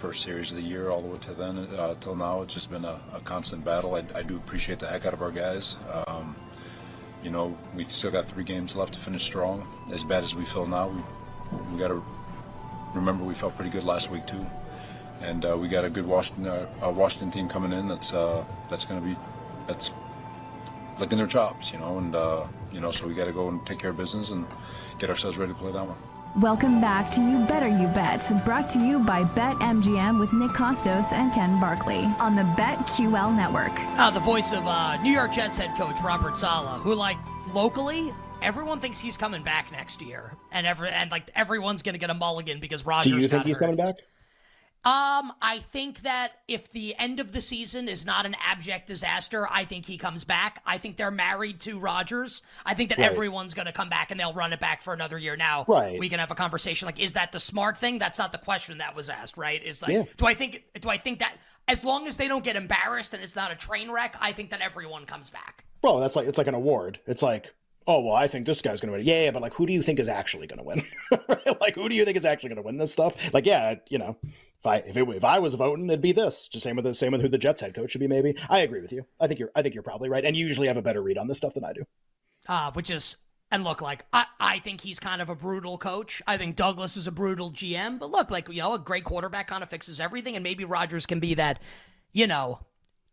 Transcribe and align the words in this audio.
first 0.00 0.22
series 0.22 0.50
of 0.50 0.56
the 0.56 0.62
year 0.62 0.88
all 0.88 1.02
the 1.02 1.06
way 1.06 1.18
to 1.18 1.34
then 1.34 1.58
uh, 1.58 1.94
till 2.00 2.16
now. 2.16 2.40
It's 2.40 2.54
just 2.54 2.70
been 2.70 2.86
a, 2.86 2.98
a 3.12 3.20
constant 3.20 3.66
battle. 3.66 3.94
I, 3.94 4.04
I, 4.14 4.22
do 4.22 4.34
appreciate 4.36 4.78
the 4.78 4.86
heck 4.86 5.04
out 5.04 5.12
of 5.12 5.20
our 5.20 5.30
guys. 5.30 5.76
Um, 6.06 6.34
you 7.22 7.30
know, 7.30 7.58
we've 7.74 7.92
still 7.92 8.10
got 8.10 8.26
three 8.26 8.44
games 8.44 8.74
left 8.74 8.94
to 8.94 8.98
finish 8.98 9.22
strong. 9.22 9.68
As 9.92 10.02
bad 10.02 10.22
as 10.22 10.34
we 10.34 10.46
feel 10.46 10.66
now, 10.66 10.88
we 10.88 11.02
we 11.70 11.78
got 11.78 11.88
to 11.88 12.02
remember 12.94 13.24
we 13.24 13.34
felt 13.34 13.54
pretty 13.56 13.70
good 13.70 13.84
last 13.84 14.10
week 14.10 14.26
too, 14.26 14.46
and 15.20 15.44
uh, 15.44 15.54
we 15.58 15.68
got 15.68 15.84
a 15.84 15.90
good 15.90 16.06
Washington 16.06 16.46
uh, 16.46 16.90
Washington 16.90 17.30
team 17.30 17.46
coming 17.46 17.72
in. 17.72 17.86
That's 17.86 18.14
uh, 18.14 18.42
that's 18.70 18.86
going 18.86 19.02
to 19.02 19.06
be 19.06 19.16
that's 19.66 19.90
licking 20.98 21.18
their 21.18 21.26
chops, 21.26 21.72
you 21.72 21.78
know, 21.78 21.98
and 21.98 22.14
uh, 22.14 22.46
you 22.72 22.80
know, 22.80 22.90
so 22.90 23.06
we 23.06 23.12
got 23.12 23.26
to 23.26 23.32
go 23.32 23.48
and 23.48 23.66
take 23.66 23.78
care 23.78 23.90
of 23.90 23.98
business 23.98 24.30
and 24.30 24.46
get 24.98 25.10
ourselves 25.10 25.36
ready 25.36 25.52
to 25.52 25.58
play 25.58 25.72
that 25.72 25.86
one. 25.86 26.09
Welcome 26.38 26.80
back 26.80 27.10
to 27.12 27.20
You 27.20 27.44
Better 27.46 27.66
You 27.66 27.88
Bet, 27.88 28.30
brought 28.44 28.68
to 28.70 28.78
you 28.78 29.00
by 29.00 29.24
BetMGM 29.24 30.20
with 30.20 30.32
Nick 30.32 30.52
Kostos 30.52 31.12
and 31.12 31.32
Ken 31.32 31.58
Barkley 31.58 32.04
on 32.20 32.36
the 32.36 32.44
BetQL 32.56 33.34
network. 33.34 33.72
Uh, 33.98 34.10
the 34.12 34.20
voice 34.20 34.52
of 34.52 34.64
uh, 34.64 35.02
New 35.02 35.10
York 35.10 35.32
Jets 35.32 35.58
head 35.58 35.76
coach 35.76 35.96
Robert 36.04 36.38
Saleh, 36.38 36.80
who, 36.82 36.94
like, 36.94 37.16
locally, 37.52 38.14
everyone 38.42 38.78
thinks 38.78 39.00
he's 39.00 39.16
coming 39.16 39.42
back 39.42 39.72
next 39.72 40.00
year, 40.00 40.32
and 40.52 40.68
every 40.68 40.90
and 40.90 41.10
like 41.10 41.28
everyone's 41.34 41.82
going 41.82 41.94
to 41.94 41.98
get 41.98 42.10
a 42.10 42.14
mulligan 42.14 42.60
because 42.60 42.86
Rodgers. 42.86 43.12
Do 43.12 43.18
you 43.20 43.26
think 43.26 43.44
he's 43.44 43.56
hurt. 43.56 43.64
coming 43.64 43.76
back? 43.76 43.96
Um, 44.82 45.32
I 45.42 45.58
think 45.60 46.00
that 46.04 46.32
if 46.48 46.70
the 46.70 46.94
end 46.98 47.20
of 47.20 47.32
the 47.32 47.40
season 47.42 47.86
is 47.86 48.06
not 48.06 48.24
an 48.24 48.34
abject 48.42 48.86
disaster, 48.86 49.46
I 49.50 49.64
think 49.64 49.84
he 49.84 49.98
comes 49.98 50.24
back. 50.24 50.62
I 50.64 50.78
think 50.78 50.96
they're 50.96 51.10
married 51.10 51.60
to 51.60 51.78
Rodgers. 51.78 52.40
I 52.64 52.72
think 52.72 52.88
that 52.88 52.98
Right. 52.98 53.10
everyone's 53.10 53.52
going 53.52 53.66
to 53.66 53.72
come 53.72 53.90
back 53.90 54.10
and 54.10 54.18
they'll 54.18 54.32
run 54.32 54.54
it 54.54 54.60
back 54.60 54.80
for 54.80 54.94
another 54.94 55.18
year. 55.18 55.36
Now, 55.36 55.66
Right. 55.68 55.98
we 55.98 56.08
can 56.08 56.18
have 56.18 56.30
a 56.30 56.34
conversation 56.34 56.86
like, 56.86 56.98
is 56.98 57.12
that 57.12 57.30
the 57.32 57.38
smart 57.40 57.76
thing? 57.76 57.98
That's 57.98 58.18
not 58.18 58.32
the 58.32 58.38
question 58.38 58.78
that 58.78 58.96
was 58.96 59.10
asked, 59.10 59.36
right? 59.36 59.62
Is 59.62 59.82
like, 59.82 59.90
Yeah. 59.92 60.04
do 60.16 60.24
I 60.26 60.32
think, 60.32 60.64
do 60.80 60.88
I 60.88 60.96
think 60.96 61.18
that 61.18 61.34
as 61.68 61.84
long 61.84 62.08
as 62.08 62.16
they 62.16 62.26
don't 62.26 62.42
get 62.42 62.56
embarrassed 62.56 63.12
and 63.12 63.22
it's 63.22 63.36
not 63.36 63.50
a 63.52 63.56
train 63.56 63.90
wreck, 63.90 64.16
I 64.18 64.32
think 64.32 64.48
that 64.48 64.62
everyone 64.62 65.04
comes 65.04 65.28
back. 65.28 65.64
Bro, 65.82 66.00
that's 66.00 66.16
like 66.16 66.26
it's 66.26 66.38
like 66.38 66.46
an 66.46 66.54
award. 66.54 67.00
It's 67.06 67.22
like, 67.22 67.52
oh 67.86 68.00
well, 68.00 68.14
I 68.14 68.28
think 68.28 68.46
this 68.46 68.62
guy's 68.62 68.80
gonna 68.80 68.92
win. 68.94 69.04
Yeah, 69.04 69.24
yeah, 69.24 69.30
but 69.30 69.42
like, 69.42 69.52
who 69.54 69.66
do 69.66 69.74
you 69.74 69.82
think 69.82 69.98
is 70.00 70.08
actually 70.08 70.46
gonna 70.46 70.62
win? 70.64 70.82
like, 71.60 71.74
who 71.74 71.88
do 71.88 71.94
you 71.94 72.04
think 72.06 72.16
is 72.16 72.24
actually 72.24 72.48
gonna 72.48 72.62
win 72.62 72.78
this 72.78 72.92
stuff? 72.92 73.14
Like, 73.34 73.44
yeah, 73.46 73.74
you 73.90 73.98
know, 73.98 74.16
if 74.60 74.66
I 74.66 74.76
if 74.76 74.96
it, 74.96 75.08
if 75.08 75.24
I 75.24 75.38
was 75.38 75.54
voting, 75.54 75.86
it'd 75.86 76.00
be 76.02 76.12
this. 76.12 76.48
Just 76.48 76.64
same 76.64 76.76
with 76.76 76.84
the 76.84 76.94
same 76.94 77.12
with 77.12 77.20
who 77.22 77.28
the 77.28 77.38
Jets 77.38 77.60
head 77.60 77.74
coach 77.74 77.90
should 77.92 78.00
be. 78.00 78.08
Maybe 78.08 78.36
I 78.48 78.60
agree 78.60 78.80
with 78.80 78.92
you. 78.92 79.06
I 79.20 79.26
think 79.26 79.40
you're 79.40 79.50
I 79.54 79.62
think 79.62 79.74
you're 79.74 79.82
probably 79.82 80.08
right, 80.08 80.24
and 80.24 80.36
you 80.36 80.46
usually 80.46 80.68
have 80.68 80.76
a 80.76 80.82
better 80.82 81.02
read 81.02 81.18
on 81.18 81.28
this 81.28 81.38
stuff 81.38 81.54
than 81.54 81.64
I 81.64 81.72
do. 81.72 81.84
uh, 82.48 82.70
which 82.72 82.90
is 82.90 83.16
and 83.50 83.64
look 83.64 83.82
like 83.82 84.04
I, 84.12 84.26
I 84.38 84.58
think 84.60 84.80
he's 84.82 85.00
kind 85.00 85.20
of 85.22 85.28
a 85.28 85.34
brutal 85.34 85.78
coach. 85.78 86.22
I 86.26 86.36
think 86.36 86.56
Douglas 86.56 86.96
is 86.96 87.06
a 87.06 87.12
brutal 87.12 87.50
GM, 87.52 87.98
but 87.98 88.10
look 88.10 88.30
like 88.30 88.48
you 88.48 88.60
know 88.62 88.74
a 88.74 88.78
great 88.78 89.04
quarterback 89.04 89.48
kind 89.48 89.62
of 89.62 89.70
fixes 89.70 90.00
everything, 90.00 90.36
and 90.36 90.42
maybe 90.42 90.64
Rodgers 90.64 91.06
can 91.06 91.20
be 91.20 91.34
that, 91.34 91.60
you 92.12 92.26
know, 92.26 92.60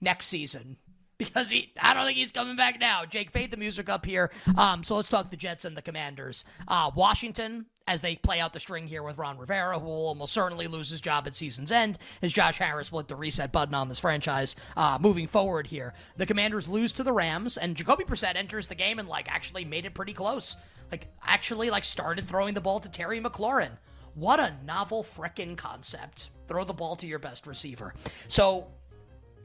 next 0.01 0.27
season 0.27 0.77
because 1.19 1.49
he 1.49 1.73
I 1.81 1.93
don't 1.93 2.05
think 2.05 2.17
he's 2.17 2.31
coming 2.31 2.55
back 2.55 2.79
now. 2.79 3.05
Jake, 3.05 3.31
fade 3.31 3.51
the 3.51 3.57
music 3.57 3.89
up 3.89 4.05
here. 4.05 4.31
Um, 4.55 4.83
so 4.83 4.95
let's 4.95 5.09
talk 5.09 5.31
the 5.31 5.37
Jets 5.37 5.65
and 5.65 5.75
the 5.75 5.81
Commanders. 5.81 6.45
Uh, 6.67 6.91
Washington. 6.95 7.65
As 7.89 8.01
they 8.01 8.17
play 8.17 8.41
out 8.41 8.51
the 8.51 8.59
string 8.59 8.85
here 8.85 9.01
with 9.01 9.17
Ron 9.17 9.37
Rivera, 9.37 9.79
who 9.79 9.85
will 9.85 10.07
almost 10.07 10.33
certainly 10.33 10.67
lose 10.67 10.89
his 10.89 10.99
job 10.99 11.25
at 11.25 11.33
season's 11.33 11.71
end, 11.71 11.97
as 12.21 12.33
Josh 12.33 12.57
Harris 12.57 12.91
will 12.91 12.99
hit 12.99 13.07
the 13.07 13.15
reset 13.15 13.53
button 13.53 13.73
on 13.73 13.87
this 13.87 13.99
franchise. 13.99 14.57
Uh, 14.75 14.97
moving 14.99 15.25
forward 15.25 15.65
here, 15.67 15.93
the 16.17 16.25
Commanders 16.25 16.67
lose 16.67 16.91
to 16.91 17.03
the 17.03 17.13
Rams, 17.13 17.55
and 17.55 17.77
Jacoby 17.77 18.03
Brissett 18.03 18.35
enters 18.35 18.67
the 18.67 18.75
game 18.75 18.99
and 18.99 19.07
like 19.07 19.31
actually 19.31 19.63
made 19.63 19.85
it 19.85 19.93
pretty 19.93 20.11
close. 20.11 20.57
Like 20.91 21.07
actually 21.23 21.69
like 21.69 21.85
started 21.85 22.27
throwing 22.27 22.53
the 22.53 22.59
ball 22.59 22.81
to 22.81 22.89
Terry 22.89 23.21
McLaurin. 23.21 23.71
What 24.15 24.41
a 24.41 24.53
novel 24.65 25.05
frickin' 25.05 25.55
concept. 25.55 26.31
Throw 26.49 26.65
the 26.65 26.73
ball 26.73 26.97
to 26.97 27.07
your 27.07 27.19
best 27.19 27.47
receiver. 27.47 27.93
So 28.27 28.67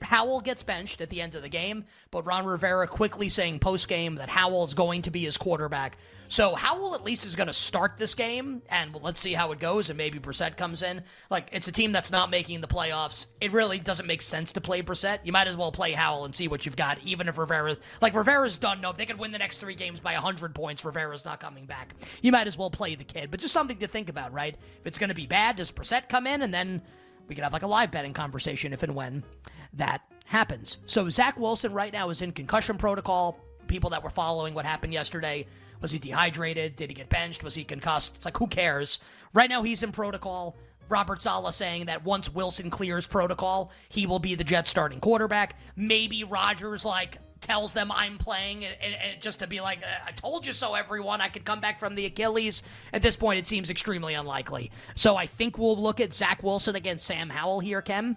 Howell 0.02 0.40
gets 0.40 0.62
benched 0.62 1.00
at 1.00 1.10
the 1.10 1.20
end 1.20 1.34
of 1.34 1.42
the 1.42 1.48
game, 1.48 1.84
but 2.10 2.26
Ron 2.26 2.46
Rivera 2.46 2.86
quickly 2.86 3.28
saying 3.28 3.58
post 3.58 3.88
game 3.88 4.16
that 4.16 4.28
Howell 4.28 4.64
is 4.64 4.74
going 4.74 5.02
to 5.02 5.10
be 5.10 5.24
his 5.24 5.36
quarterback. 5.36 5.96
So 6.28 6.54
Howell 6.54 6.94
at 6.94 7.04
least 7.04 7.24
is 7.24 7.36
going 7.36 7.46
to 7.48 7.52
start 7.52 7.96
this 7.96 8.14
game, 8.14 8.62
and 8.68 8.94
let's 9.02 9.20
see 9.20 9.32
how 9.32 9.52
it 9.52 9.58
goes. 9.58 9.90
And 9.90 9.96
maybe 9.96 10.18
Brissett 10.18 10.56
comes 10.56 10.82
in. 10.82 11.02
Like 11.30 11.48
it's 11.52 11.68
a 11.68 11.72
team 11.72 11.92
that's 11.92 12.10
not 12.10 12.30
making 12.30 12.60
the 12.60 12.68
playoffs. 12.68 13.26
It 13.40 13.52
really 13.52 13.78
doesn't 13.78 14.06
make 14.06 14.22
sense 14.22 14.52
to 14.52 14.60
play 14.60 14.82
Brissett. 14.82 15.20
You 15.24 15.32
might 15.32 15.48
as 15.48 15.56
well 15.56 15.72
play 15.72 15.92
Howell 15.92 16.24
and 16.24 16.34
see 16.34 16.48
what 16.48 16.66
you've 16.66 16.76
got. 16.76 16.98
Even 17.04 17.28
if 17.28 17.38
Rivera, 17.38 17.76
like 18.00 18.14
Rivera's 18.14 18.56
done. 18.56 18.80
No, 18.80 18.90
if 18.90 18.96
they 18.96 19.06
could 19.06 19.18
win 19.18 19.32
the 19.32 19.38
next 19.38 19.58
three 19.58 19.74
games 19.74 20.00
by 20.00 20.14
hundred 20.14 20.54
points, 20.54 20.84
Rivera's 20.84 21.24
not 21.24 21.40
coming 21.40 21.66
back. 21.66 21.94
You 22.22 22.32
might 22.32 22.46
as 22.46 22.58
well 22.58 22.70
play 22.70 22.94
the 22.94 23.04
kid. 23.04 23.30
But 23.30 23.40
just 23.40 23.52
something 23.52 23.78
to 23.78 23.88
think 23.88 24.08
about, 24.08 24.32
right? 24.32 24.54
If 24.80 24.86
it's 24.86 24.98
going 24.98 25.08
to 25.08 25.14
be 25.14 25.26
bad, 25.26 25.56
does 25.56 25.70
Brissett 25.70 26.08
come 26.08 26.26
in 26.26 26.42
and 26.42 26.52
then? 26.52 26.82
We 27.32 27.36
could 27.36 27.44
have 27.44 27.54
like 27.54 27.62
a 27.62 27.66
live 27.66 27.90
betting 27.90 28.12
conversation 28.12 28.74
if 28.74 28.82
and 28.82 28.94
when 28.94 29.24
that 29.72 30.02
happens. 30.26 30.76
So 30.84 31.08
Zach 31.08 31.38
Wilson 31.38 31.72
right 31.72 31.90
now 31.90 32.10
is 32.10 32.20
in 32.20 32.30
concussion 32.32 32.76
protocol. 32.76 33.38
People 33.68 33.88
that 33.88 34.04
were 34.04 34.10
following 34.10 34.52
what 34.52 34.66
happened 34.66 34.92
yesterday, 34.92 35.46
was 35.80 35.90
he 35.90 35.98
dehydrated? 35.98 36.76
Did 36.76 36.90
he 36.90 36.94
get 36.94 37.08
benched? 37.08 37.42
Was 37.42 37.54
he 37.54 37.64
concussed? 37.64 38.16
It's 38.16 38.26
like 38.26 38.36
who 38.36 38.46
cares? 38.46 38.98
Right 39.32 39.48
now 39.48 39.62
he's 39.62 39.82
in 39.82 39.92
protocol. 39.92 40.58
Robert 40.90 41.22
Saleh 41.22 41.54
saying 41.54 41.86
that 41.86 42.04
once 42.04 42.28
Wilson 42.28 42.68
clears 42.68 43.06
protocol, 43.06 43.72
he 43.88 44.04
will 44.04 44.18
be 44.18 44.34
the 44.34 44.44
Jets 44.44 44.68
starting 44.68 45.00
quarterback. 45.00 45.56
Maybe 45.74 46.24
Rodgers 46.24 46.84
like 46.84 47.16
tells 47.42 47.72
them 47.74 47.92
I'm 47.92 48.16
playing 48.18 48.64
and, 48.64 48.74
and- 48.80 48.94
and 48.94 49.20
just 49.20 49.40
to 49.40 49.46
be 49.46 49.60
like, 49.60 49.80
"Uh, 49.82 50.06
I 50.06 50.12
told 50.12 50.46
you 50.46 50.52
so, 50.52 50.74
everyone. 50.74 51.20
I 51.20 51.28
could 51.28 51.44
come 51.44 51.60
back 51.60 51.78
from 51.78 51.94
the 51.94 52.06
Achilles. 52.06 52.62
At 52.92 53.02
this 53.02 53.16
point, 53.16 53.38
it 53.38 53.46
seems 53.46 53.68
extremely 53.68 54.14
unlikely. 54.14 54.70
So 54.94 55.16
I 55.16 55.26
think 55.26 55.58
we'll 55.58 55.76
look 55.80 56.00
at 56.00 56.14
Zach 56.14 56.42
Wilson 56.42 56.74
against 56.76 57.04
Sam 57.06 57.28
Howell 57.28 57.60
here, 57.60 57.82
Ken. 57.82 58.16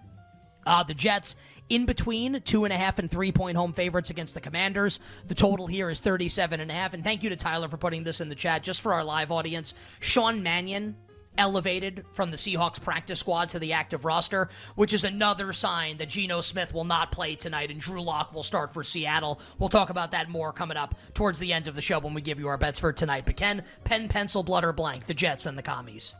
Uh, 0.68 0.82
the 0.84 0.96
Jets 0.96 1.36
in 1.70 1.86
between 1.86 2.42
two 2.42 2.64
and 2.64 2.74
a 2.74 2.76
half 2.76 2.98
and 2.98 3.10
three 3.12 3.32
point 3.32 3.56
home 3.56 3.72
favorites 3.74 4.10
against 4.10 4.34
the 4.34 4.42
Commanders. 4.42 5.00
The 5.28 5.36
total 5.36 5.68
here 5.68 5.90
is 5.92 6.00
37 6.00 6.60
and 6.60 6.72
a 6.72 6.74
half. 6.74 6.94
And 6.94 7.04
thank 7.04 7.22
you 7.22 7.30
to 7.30 7.36
Tyler 7.36 7.68
for 7.70 7.78
putting 7.78 8.04
this 8.04 8.20
in 8.22 8.30
the 8.30 8.36
chat 8.36 8.64
just 8.64 8.82
for 8.82 8.94
our 8.94 9.04
live 9.04 9.32
audience. 9.32 9.76
Sean 10.00 10.42
Mannion 10.42 10.96
elevated 11.38 12.06
from 12.14 12.32
the 12.32 12.38
Seahawks 12.38 12.82
practice 12.82 13.20
squad 13.20 13.50
to 13.50 13.60
the 13.60 13.74
active 13.74 14.06
roster, 14.06 14.50
which 14.76 14.94
is 14.94 15.04
another 15.04 15.54
sign 15.54 15.98
that 15.98 16.10
Geno 16.10 16.42
Smith 16.42 16.74
will 16.74 16.84
not 16.86 17.12
play 17.12 17.36
tonight 17.36 17.72
and 17.72 17.80
Drew 17.80 18.02
Lock 18.02 18.34
will 18.34 18.44
start 18.44 18.74
for 18.74 18.84
Seattle. 18.84 19.40
We'll 19.60 19.70
talk 19.70 19.90
about 19.90 20.12
that 20.12 20.30
more 20.30 20.54
coming 20.54 20.78
up 20.78 20.96
towards 21.14 21.40
the 21.40 21.54
end 21.54 21.68
of 21.68 21.76
the 21.76 21.82
show 21.82 22.00
when 22.00 22.14
we 22.14 22.22
give 22.22 22.40
you 22.40 22.48
our 22.48 22.58
bets 22.58 22.80
for 22.80 22.94
tonight. 22.94 23.26
But 23.26 23.38
Ken, 23.38 23.64
pen, 23.84 24.08
pencil, 24.08 24.44
blood, 24.44 24.64
or 24.64 24.74
blank, 24.74 25.06
the 25.06 25.14
Jets 25.14 25.46
and 25.46 25.58
the 25.58 25.64
commies. 25.64 26.16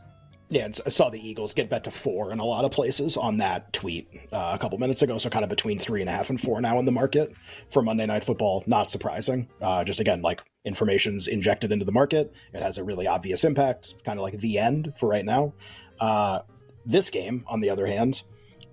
Yeah, 0.48 0.68
I 0.84 0.90
saw 0.90 1.10
the 1.10 1.28
Eagles 1.28 1.54
get 1.54 1.68
bet 1.68 1.82
to 1.84 1.90
four 1.90 2.30
in 2.30 2.38
a 2.38 2.44
lot 2.44 2.64
of 2.64 2.70
places 2.70 3.16
on 3.16 3.38
that 3.38 3.72
tweet 3.72 4.08
uh, 4.32 4.52
a 4.54 4.58
couple 4.58 4.78
minutes 4.78 5.02
ago. 5.02 5.18
So 5.18 5.28
kind 5.28 5.42
of 5.42 5.48
between 5.48 5.78
three 5.78 6.00
and 6.00 6.08
a 6.08 6.12
half 6.12 6.30
and 6.30 6.40
four 6.40 6.60
now 6.60 6.78
in 6.78 6.84
the 6.84 6.92
market 6.92 7.32
for 7.70 7.82
Monday 7.82 8.06
Night 8.06 8.22
Football. 8.22 8.62
Not 8.66 8.88
surprising. 8.88 9.48
Uh, 9.60 9.82
just 9.82 9.98
again, 9.98 10.22
like 10.22 10.40
information's 10.66 11.26
injected 11.28 11.72
into 11.72 11.84
the 11.86 11.92
market. 11.92 12.34
It 12.52 12.60
has 12.62 12.76
a 12.76 12.84
really 12.84 13.06
obvious 13.06 13.44
impact. 13.44 13.94
Kind 14.04 14.18
of 14.18 14.22
like 14.22 14.36
the 14.38 14.58
end 14.58 14.92
for 14.98 15.08
right 15.08 15.24
now. 15.24 15.54
Uh, 15.98 16.40
this 16.84 17.08
game, 17.08 17.44
on 17.48 17.60
the 17.60 17.70
other 17.70 17.86
hand, 17.86 18.22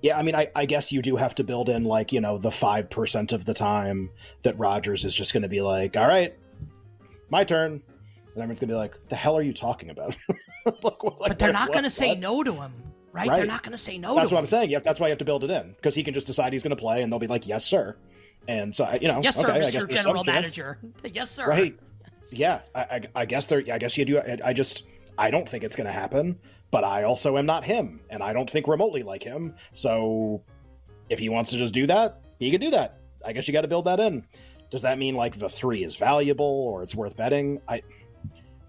yeah, 0.01 0.17
I 0.17 0.23
mean, 0.23 0.35
I, 0.35 0.51
I 0.53 0.65
guess 0.65 0.91
you 0.91 1.01
do 1.01 1.15
have 1.15 1.33
to 1.35 1.45
build 1.45 1.69
in 1.69 1.85
like 1.85 2.11
you 2.11 2.19
know 2.19 2.37
the 2.37 2.51
five 2.51 2.89
percent 2.89 3.31
of 3.31 3.45
the 3.45 3.53
time 3.53 4.09
that 4.41 4.59
Rodgers 4.59 5.05
is 5.05 5.15
just 5.15 5.31
going 5.31 5.43
to 5.43 5.49
be 5.49 5.61
like, 5.61 5.95
all 5.95 6.07
right, 6.07 6.35
my 7.29 7.45
turn. 7.45 7.81
And 8.35 8.41
everyone's 8.41 8.59
gonna 8.59 8.73
be 8.73 8.77
like, 8.77 8.95
"The 9.09 9.15
hell 9.15 9.37
are 9.37 9.43
you 9.43 9.53
talking 9.53 9.91
about?" 9.91 10.17
like, 10.65 11.03
like, 11.03 11.13
But 11.19 11.39
they're 11.39 11.49
what- 11.49 11.53
not 11.53 11.71
going 11.71 11.83
to 11.83 11.89
say 11.89 12.15
no 12.15 12.43
to 12.43 12.53
him. 12.53 12.73
Right? 13.13 13.29
Right. 13.29 13.37
They're 13.37 13.45
not 13.45 13.63
going 13.63 13.71
to 13.71 13.77
say 13.77 13.97
no 13.97 14.15
That's 14.15 14.31
what 14.31 14.37
him. 14.37 14.37
I'm 14.39 14.47
saying. 14.47 14.71
Have, 14.71 14.83
that's 14.83 14.99
why 14.99 15.07
you 15.07 15.11
have 15.11 15.19
to 15.19 15.25
build 15.25 15.43
it 15.43 15.49
in 15.49 15.71
because 15.73 15.95
he 15.95 16.03
can 16.03 16.13
just 16.13 16.27
decide 16.27 16.51
he's 16.51 16.63
going 16.63 16.75
to 16.75 16.81
play, 16.81 17.01
and 17.01 17.11
they'll 17.11 17.19
be 17.19 17.27
like, 17.27 17.47
"Yes, 17.47 17.63
sir." 17.63 17.95
And 18.47 18.75
so, 18.75 18.89
you 19.01 19.07
know, 19.07 19.21
Yes, 19.23 19.37
sir, 19.37 19.47
okay, 19.47 19.59
I 19.59 19.61
Mr. 19.61 19.71
guess 19.71 19.85
there's 19.85 20.01
some 20.01 20.15
General. 20.15 20.23
Manager. 20.25 20.77
Yes, 21.13 21.31
sir. 21.31 21.47
Right. 21.47 21.79
Yeah, 22.31 22.59
I, 22.75 22.81
I, 22.81 23.01
I 23.15 23.25
guess 23.25 23.45
there. 23.45 23.63
I 23.71 23.77
guess 23.77 23.97
you 23.97 24.03
do. 24.05 24.17
I, 24.17 24.37
I 24.43 24.53
just, 24.53 24.83
I 25.17 25.31
don't 25.31 25.49
think 25.49 25.63
it's 25.63 25.75
going 25.75 25.87
to 25.87 25.93
happen. 25.93 26.37
But 26.71 26.83
I 26.83 27.03
also 27.03 27.37
am 27.37 27.45
not 27.45 27.63
him, 27.63 27.99
and 28.09 28.23
I 28.23 28.33
don't 28.33 28.49
think 28.49 28.67
remotely 28.67 29.03
like 29.03 29.21
him. 29.23 29.53
So, 29.73 30.41
if 31.09 31.19
he 31.19 31.29
wants 31.29 31.51
to 31.51 31.57
just 31.57 31.73
do 31.73 31.85
that, 31.87 32.19
he 32.39 32.49
can 32.49 32.59
do 32.59 32.71
that. 32.71 32.97
I 33.23 33.31
guess 33.31 33.47
you 33.47 33.53
got 33.53 33.61
to 33.61 33.67
build 33.67 33.85
that 33.85 33.99
in. 33.99 34.25
Does 34.71 34.81
that 34.81 34.97
mean 34.97 35.15
like 35.15 35.37
the 35.37 35.47
three 35.49 35.83
is 35.83 35.95
valuable 35.95 36.45
or 36.45 36.81
it's 36.81 36.95
worth 36.95 37.15
betting? 37.15 37.61
I, 37.67 37.83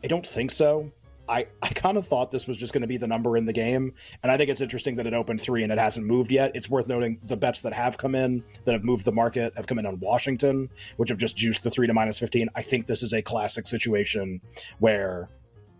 I 0.02 0.06
don't 0.06 0.26
think 0.26 0.50
so. 0.50 0.93
I, 1.28 1.46
I 1.62 1.68
kind 1.68 1.96
of 1.96 2.06
thought 2.06 2.30
this 2.30 2.46
was 2.46 2.56
just 2.56 2.72
going 2.72 2.82
to 2.82 2.86
be 2.86 2.96
the 2.96 3.06
number 3.06 3.36
in 3.36 3.46
the 3.46 3.52
game. 3.52 3.94
And 4.22 4.30
I 4.30 4.36
think 4.36 4.50
it's 4.50 4.60
interesting 4.60 4.96
that 4.96 5.06
it 5.06 5.14
opened 5.14 5.40
three 5.40 5.62
and 5.62 5.72
it 5.72 5.78
hasn't 5.78 6.06
moved 6.06 6.30
yet. 6.30 6.52
It's 6.54 6.68
worth 6.68 6.86
noting 6.88 7.18
the 7.24 7.36
bets 7.36 7.60
that 7.62 7.72
have 7.72 7.96
come 7.96 8.14
in, 8.14 8.42
that 8.64 8.72
have 8.72 8.84
moved 8.84 9.04
the 9.04 9.12
market, 9.12 9.52
have 9.56 9.66
come 9.66 9.78
in 9.78 9.86
on 9.86 9.98
Washington, 10.00 10.68
which 10.96 11.08
have 11.08 11.18
just 11.18 11.36
juiced 11.36 11.62
the 11.62 11.70
three 11.70 11.86
to 11.86 11.94
minus 11.94 12.18
15. 12.18 12.48
I 12.54 12.62
think 12.62 12.86
this 12.86 13.02
is 13.02 13.12
a 13.12 13.22
classic 13.22 13.66
situation 13.66 14.40
where 14.78 15.28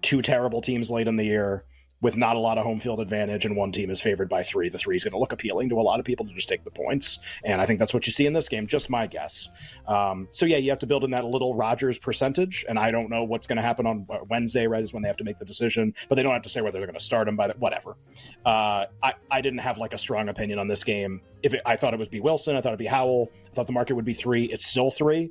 two 0.03 0.23
terrible 0.23 0.61
teams 0.61 0.91
late 0.91 1.09
in 1.09 1.17
the 1.17 1.25
year 1.25 1.65
with 2.01 2.17
not 2.17 2.37
a 2.37 2.39
lot 2.39 2.59
of 2.59 2.65
home 2.65 2.81
field 2.81 3.01
advantage 3.01 3.47
and 3.47 3.57
one 3.57 3.73
team 3.73 3.91
is 3.91 4.01
favored 4.01 4.29
by 4.29 4.43
three. 4.43 4.69
The 4.69 4.79
three 4.79 4.97
is 4.97 5.05
going 5.05 5.13
to 5.13 5.19
look 5.19 5.33
appealing 5.33 5.71
to 5.71 5.81
a 5.81 5.83
lot 5.83 5.99
of 5.99 6.05
people 6.05 6.27
to 6.27 6.35
just 6.35 6.49
take 6.49 6.65
the 6.65 6.71
points. 6.71 7.19
And 7.45 7.61
I 7.61 7.67
think 7.67 7.79
that's 7.79 7.95
what 7.95 8.07
you 8.07 8.13
see 8.13 8.27
in 8.27 8.33
this 8.33 8.49
game, 8.49 8.67
just 8.67 8.91
my 8.91 9.07
guess. 9.07 9.49
Um, 9.89 10.29
so 10.33 10.45
yeah, 10.45 10.59
you 10.59 10.71
have 10.71 10.79
to 10.81 10.87
build 10.87 11.05
in 11.05 11.11
that 11.13 11.25
little 11.25 11.55
Rodgers 11.55 11.97
percentage. 11.97 12.65
And 12.69 12.79
I 12.79 12.91
don't 12.91 13.09
know 13.09 13.25
what's 13.25 13.47
going 13.47 13.57
to 13.57 13.63
happen 13.63 13.87
on 13.87 14.07
uh, 14.11 14.19
Wednesday, 14.29 14.67
right? 14.67 14.83
Is 14.83 14.93
when 14.93 15.03
they 15.03 15.09
have 15.09 15.17
to 15.19 15.25
make 15.25 15.39
the 15.39 15.45
decision, 15.45 15.95
but 16.09 16.17
they 16.17 16.23
don't 16.23 16.33
have 16.33 16.43
to 16.43 16.49
say 16.49 16.61
whether 16.61 16.79
they're 16.79 16.87
going 16.87 16.99
to 16.99 17.05
start 17.05 17.27
him 17.27 17.37
by 17.37 17.49
whatever. 17.59 17.97
Uh, 18.45 18.87
I, 19.03 19.15
I 19.31 19.41
didn't 19.41 19.61
have 19.61 19.79
like 19.79 19.95
a 19.95 19.99
strong 19.99 20.29
opinion 20.29 20.59
on 20.59 20.69
this 20.69 20.85
game. 20.85 21.21
If 21.43 21.55
it, 21.55 21.63
I 21.65 21.77
thought 21.77 21.95
it 21.95 21.99
would 21.99 22.11
be 22.11 22.21
Wilson, 22.21 22.57
I 22.57 22.61
thought 22.61 22.71
it'd 22.71 22.79
be 22.79 22.87
Howell. 22.87 23.31
I 23.51 23.55
thought 23.55 23.67
the 23.67 23.73
market 23.73 23.95
would 23.95 24.05
be 24.05 24.15
three. 24.15 24.45
It's 24.45 24.67
still 24.67 24.91
three. 24.91 25.31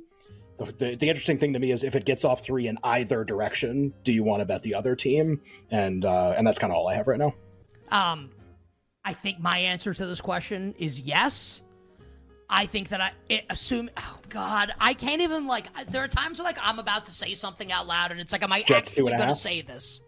The, 0.56 0.66
the, 0.66 0.94
the 0.94 1.08
interesting 1.08 1.38
thing 1.38 1.52
to 1.52 1.58
me 1.58 1.72
is 1.72 1.82
if 1.82 1.96
it 1.96 2.04
gets 2.04 2.24
off 2.24 2.44
three 2.44 2.68
in 2.68 2.78
either 2.84 3.24
direction, 3.24 3.92
do 4.04 4.12
you 4.12 4.22
want 4.22 4.40
to 4.40 4.44
bet 4.44 4.62
the 4.62 4.74
other 4.74 4.94
team? 4.94 5.40
And 5.70 6.04
uh, 6.04 6.34
and 6.36 6.46
that's 6.46 6.58
kind 6.58 6.72
of 6.72 6.76
all 6.76 6.88
I 6.88 6.94
have 6.94 7.08
right 7.08 7.18
now. 7.18 7.34
Um, 7.90 8.30
I 9.04 9.12
think 9.12 9.40
my 9.40 9.58
answer 9.58 9.92
to 9.92 10.06
this 10.06 10.20
question 10.20 10.74
is 10.78 11.00
yes. 11.00 11.60
I 12.48 12.66
think 12.66 12.90
that 12.90 13.00
I 13.00 13.12
it, 13.28 13.44
assume. 13.50 13.90
Oh 13.96 14.18
God, 14.28 14.72
I 14.78 14.94
can't 14.94 15.22
even 15.22 15.46
like. 15.46 15.66
There 15.86 16.04
are 16.04 16.08
times 16.08 16.38
where 16.38 16.44
like 16.44 16.58
I'm 16.62 16.78
about 16.78 17.06
to 17.06 17.12
say 17.12 17.34
something 17.34 17.72
out 17.72 17.86
loud, 17.86 18.12
and 18.12 18.20
it's 18.20 18.32
like, 18.32 18.42
am 18.42 18.52
I 18.52 18.62
Jets 18.62 18.90
actually 18.90 19.12
going 19.12 19.28
to 19.28 19.34
say 19.34 19.62
this? 19.62 20.02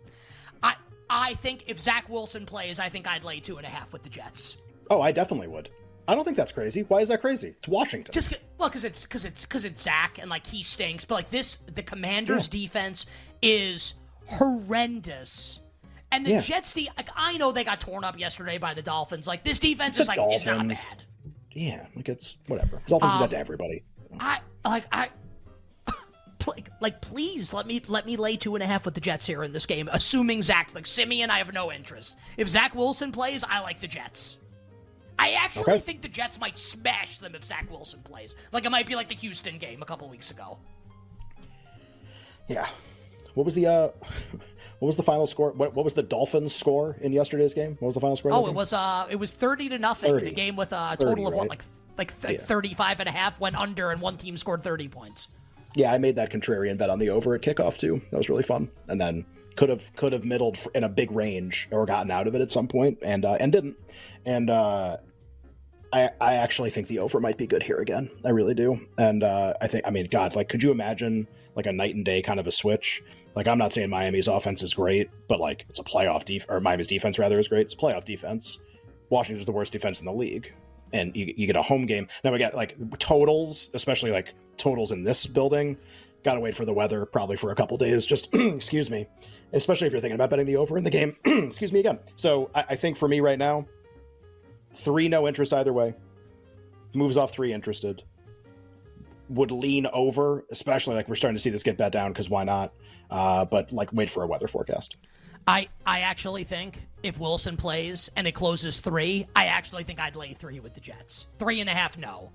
I 0.62 0.76
I 1.08 1.34
think 1.34 1.64
if 1.66 1.80
Zach 1.80 2.08
Wilson 2.08 2.46
plays, 2.46 2.78
I 2.78 2.88
think 2.88 3.08
I'd 3.08 3.24
lay 3.24 3.40
two 3.40 3.56
and 3.56 3.66
a 3.66 3.70
half 3.70 3.92
with 3.92 4.02
the 4.02 4.08
Jets. 4.08 4.58
Oh, 4.90 5.00
I 5.00 5.12
definitely 5.12 5.48
would. 5.48 5.70
I 6.08 6.14
don't 6.14 6.24
think 6.24 6.36
that's 6.36 6.52
crazy. 6.52 6.82
Why 6.82 7.00
is 7.00 7.08
that 7.08 7.20
crazy? 7.20 7.48
It's 7.58 7.68
Washington. 7.68 8.12
Just 8.12 8.32
well, 8.58 8.68
because 8.68 8.84
it's 8.84 9.02
because 9.02 9.24
it's 9.24 9.44
because 9.44 9.64
it's 9.64 9.82
Zach 9.82 10.18
and 10.18 10.30
like 10.30 10.46
he 10.46 10.62
stinks, 10.62 11.04
but 11.04 11.14
like 11.16 11.30
this, 11.30 11.56
the 11.74 11.82
Commanders' 11.82 12.48
defense 12.48 13.06
is 13.42 13.94
horrendous. 14.26 15.60
And 16.12 16.24
the 16.24 16.30
Yeah. 16.30 16.40
Jets, 16.40 16.72
de- 16.72 16.88
like 16.96 17.10
I 17.16 17.36
know 17.36 17.50
they 17.52 17.64
got 17.64 17.80
torn 17.80 18.04
up 18.04 18.18
yesterday 18.18 18.58
by 18.58 18.74
the 18.74 18.82
Dolphins. 18.82 19.26
Like 19.26 19.42
this 19.44 19.58
defense 19.58 19.98
is 19.98 20.06
The 20.06 20.16
like 20.20 20.34
is 20.34 20.46
not 20.46 20.66
bad. 20.68 20.76
yeah, 21.52 21.86
like 21.96 22.08
it's 22.08 22.36
whatever. 22.46 22.80
The 22.84 22.90
Dolphins 22.90 23.12
do 23.12 23.16
Um, 23.16 23.20
that 23.22 23.30
to 23.30 23.38
everybody. 23.38 23.82
I 24.20 24.40
like 24.64 24.84
I 24.92 25.08
like 26.80 27.00
please 27.00 27.52
let 27.52 27.66
me 27.66 27.82
let 27.88 28.06
me 28.06 28.16
lay 28.16 28.36
two 28.36 28.54
and 28.54 28.62
a 28.62 28.66
half 28.66 28.84
with 28.84 28.94
the 28.94 29.00
Jets 29.00 29.26
here 29.26 29.42
in 29.42 29.52
this 29.52 29.66
game, 29.66 29.88
assuming 29.92 30.42
Zach 30.42 30.70
like 30.74 30.86
Simeon. 30.86 31.30
I 31.30 31.38
have 31.38 31.52
no 31.52 31.72
interest. 31.72 32.16
If 32.36 32.48
Zach 32.48 32.74
Wilson 32.76 33.10
plays, 33.10 33.42
I 33.42 33.58
like 33.60 33.80
the 33.80 33.88
Jets. 33.88 34.36
I 35.18 35.30
actually 35.32 35.62
Okay. 35.74 35.78
think 35.80 36.02
the 36.02 36.08
Jets 36.08 36.38
might 36.38 36.58
smash 36.58 37.18
them 37.18 37.34
if 37.34 37.44
Zach 37.44 37.70
Wilson 37.70 38.00
plays. 38.02 38.34
Like 38.52 38.64
it 38.64 38.70
might 38.70 38.86
be 38.86 38.94
like 38.94 39.08
the 39.08 39.14
Houston 39.14 39.58
game 39.58 39.82
a 39.82 39.86
couple 39.86 40.08
weeks 40.08 40.30
ago. 40.30 40.58
Yeah. 42.48 42.66
What 43.34 43.44
was 43.44 43.54
the 43.54 43.66
uh 43.66 43.88
what 44.78 44.86
was 44.86 44.96
the 44.96 45.02
final 45.02 45.26
score? 45.26 45.52
What, 45.52 45.74
what 45.74 45.84
was 45.84 45.94
the 45.94 46.02
Dolphins 46.02 46.54
score 46.54 46.96
in 47.00 47.12
yesterday's 47.12 47.54
game? 47.54 47.72
What 47.80 47.88
was 47.88 47.94
the 47.94 48.00
final 48.00 48.16
score? 48.16 48.32
Oh, 48.32 48.46
it 48.46 48.54
was 48.54 48.72
uh 48.72 49.06
it 49.10 49.16
was 49.16 49.32
30 49.32 49.70
to 49.70 49.78
nothing 49.78 50.10
in 50.10 50.16
30. 50.20 50.30
a 50.30 50.34
game 50.34 50.56
with 50.56 50.72
a 50.72 50.88
30, 50.96 51.04
total 51.04 51.28
of 51.28 51.34
what 51.34 51.48
like 51.48 51.62
like 51.98 52.20
th- 52.20 52.38
Yeah. 52.40 52.44
35 52.44 53.00
and 53.00 53.08
a 53.08 53.12
half 53.12 53.40
went 53.40 53.56
under 53.56 53.90
and 53.90 54.00
one 54.00 54.16
team 54.18 54.36
scored 54.36 54.62
30 54.62 54.88
points. 54.88 55.28
Yeah, 55.74 55.92
I 55.92 55.98
made 55.98 56.16
that 56.16 56.30
contrarian 56.32 56.78
bet 56.78 56.88
on 56.90 56.98
the 56.98 57.10
over 57.10 57.34
at 57.34 57.42
kickoff 57.42 57.78
too. 57.78 58.00
That 58.10 58.16
was 58.18 58.28
really 58.28 58.42
fun. 58.42 58.70
And 58.88 59.00
then 59.00 59.24
could 59.56 59.68
have 59.68 59.90
could 59.96 60.12
have 60.12 60.24
middled 60.24 60.58
in 60.74 60.84
a 60.84 60.88
big 60.88 61.10
range 61.10 61.68
or 61.70 61.86
gotten 61.86 62.10
out 62.10 62.26
of 62.26 62.34
it 62.34 62.40
at 62.40 62.52
some 62.52 62.68
point 62.68 62.98
and 63.02 63.24
uh, 63.24 63.36
and 63.40 63.52
didn't. 63.52 63.76
And 64.24 64.50
uh 64.50 64.98
I, 65.92 66.10
I 66.20 66.34
actually 66.34 66.70
think 66.70 66.88
the 66.88 66.98
over 66.98 67.20
might 67.20 67.38
be 67.38 67.46
good 67.46 67.62
here 67.62 67.78
again. 67.78 68.10
I 68.24 68.30
really 68.30 68.54
do. 68.54 68.78
And 68.98 69.22
uh, 69.22 69.54
I 69.60 69.68
think, 69.68 69.86
I 69.86 69.90
mean, 69.90 70.08
God, 70.10 70.34
like, 70.34 70.48
could 70.48 70.62
you 70.62 70.70
imagine 70.70 71.28
like 71.54 71.66
a 71.66 71.72
night 71.72 71.94
and 71.94 72.04
day 72.04 72.22
kind 72.22 72.40
of 72.40 72.46
a 72.46 72.52
switch? 72.52 73.02
Like, 73.34 73.46
I'm 73.46 73.56
not 73.56 73.72
saying 73.72 73.88
Miami's 73.88 74.28
offense 74.28 74.62
is 74.62 74.74
great, 74.74 75.10
but 75.28 75.40
like, 75.40 75.64
it's 75.68 75.78
a 75.78 75.84
playoff 75.84 76.24
def 76.24 76.44
or 76.48 76.60
Miami's 76.60 76.88
defense 76.88 77.18
rather 77.18 77.38
is 77.38 77.48
great. 77.48 77.62
It's 77.62 77.74
a 77.74 77.76
playoff 77.76 78.04
defense. 78.04 78.58
Washington's 79.10 79.46
the 79.46 79.52
worst 79.52 79.72
defense 79.72 80.00
in 80.00 80.06
the 80.06 80.12
league, 80.12 80.52
and 80.92 81.14
you, 81.16 81.32
you 81.36 81.46
get 81.46 81.56
a 81.56 81.62
home 81.62 81.86
game. 81.86 82.08
Now 82.24 82.32
we 82.32 82.38
got 82.38 82.54
like 82.54 82.76
totals, 82.98 83.70
especially 83.72 84.10
like 84.10 84.34
totals 84.56 84.90
in 84.90 85.04
this 85.04 85.26
building. 85.26 85.78
Got 86.26 86.34
to 86.34 86.40
wait 86.40 86.56
for 86.56 86.64
the 86.64 86.72
weather 86.72 87.06
probably 87.06 87.36
for 87.36 87.52
a 87.52 87.54
couple 87.54 87.78
days. 87.78 88.04
Just 88.04 88.28
excuse 88.34 88.90
me, 88.90 89.06
especially 89.52 89.86
if 89.86 89.92
you're 89.92 90.00
thinking 90.00 90.16
about 90.16 90.28
betting 90.28 90.44
the 90.44 90.56
over 90.56 90.76
in 90.76 90.82
the 90.82 90.90
game. 90.90 91.14
excuse 91.24 91.70
me 91.70 91.78
again. 91.78 92.00
So 92.16 92.50
I, 92.52 92.64
I 92.70 92.74
think 92.74 92.96
for 92.96 93.06
me 93.06 93.20
right 93.20 93.38
now, 93.38 93.64
three 94.74 95.06
no 95.06 95.28
interest 95.28 95.52
either 95.52 95.72
way. 95.72 95.94
Moves 96.94 97.16
off 97.16 97.30
three 97.30 97.52
interested. 97.52 98.02
Would 99.28 99.52
lean 99.52 99.86
over, 99.92 100.44
especially 100.50 100.96
like 100.96 101.08
we're 101.08 101.14
starting 101.14 101.36
to 101.36 101.40
see 101.40 101.50
this 101.50 101.62
get 101.62 101.78
bet 101.78 101.92
down 101.92 102.10
because 102.10 102.28
why 102.28 102.42
not? 102.42 102.72
Uh, 103.08 103.44
but 103.44 103.70
like 103.70 103.92
wait 103.92 104.10
for 104.10 104.24
a 104.24 104.26
weather 104.26 104.48
forecast. 104.48 104.96
I 105.46 105.68
I 105.86 106.00
actually 106.00 106.42
think 106.42 106.88
if 107.04 107.20
Wilson 107.20 107.56
plays 107.56 108.10
and 108.16 108.26
it 108.26 108.32
closes 108.32 108.80
3, 108.80 109.28
I 109.36 109.44
actually 109.44 109.84
think 109.84 110.00
I'd 110.00 110.16
lay 110.16 110.34
3 110.34 110.58
with 110.58 110.74
the 110.74 110.80
Jets. 110.80 111.28
Three 111.38 111.60
and 111.60 111.70
a 111.70 111.72
half 111.72 111.96
no. 111.96 112.32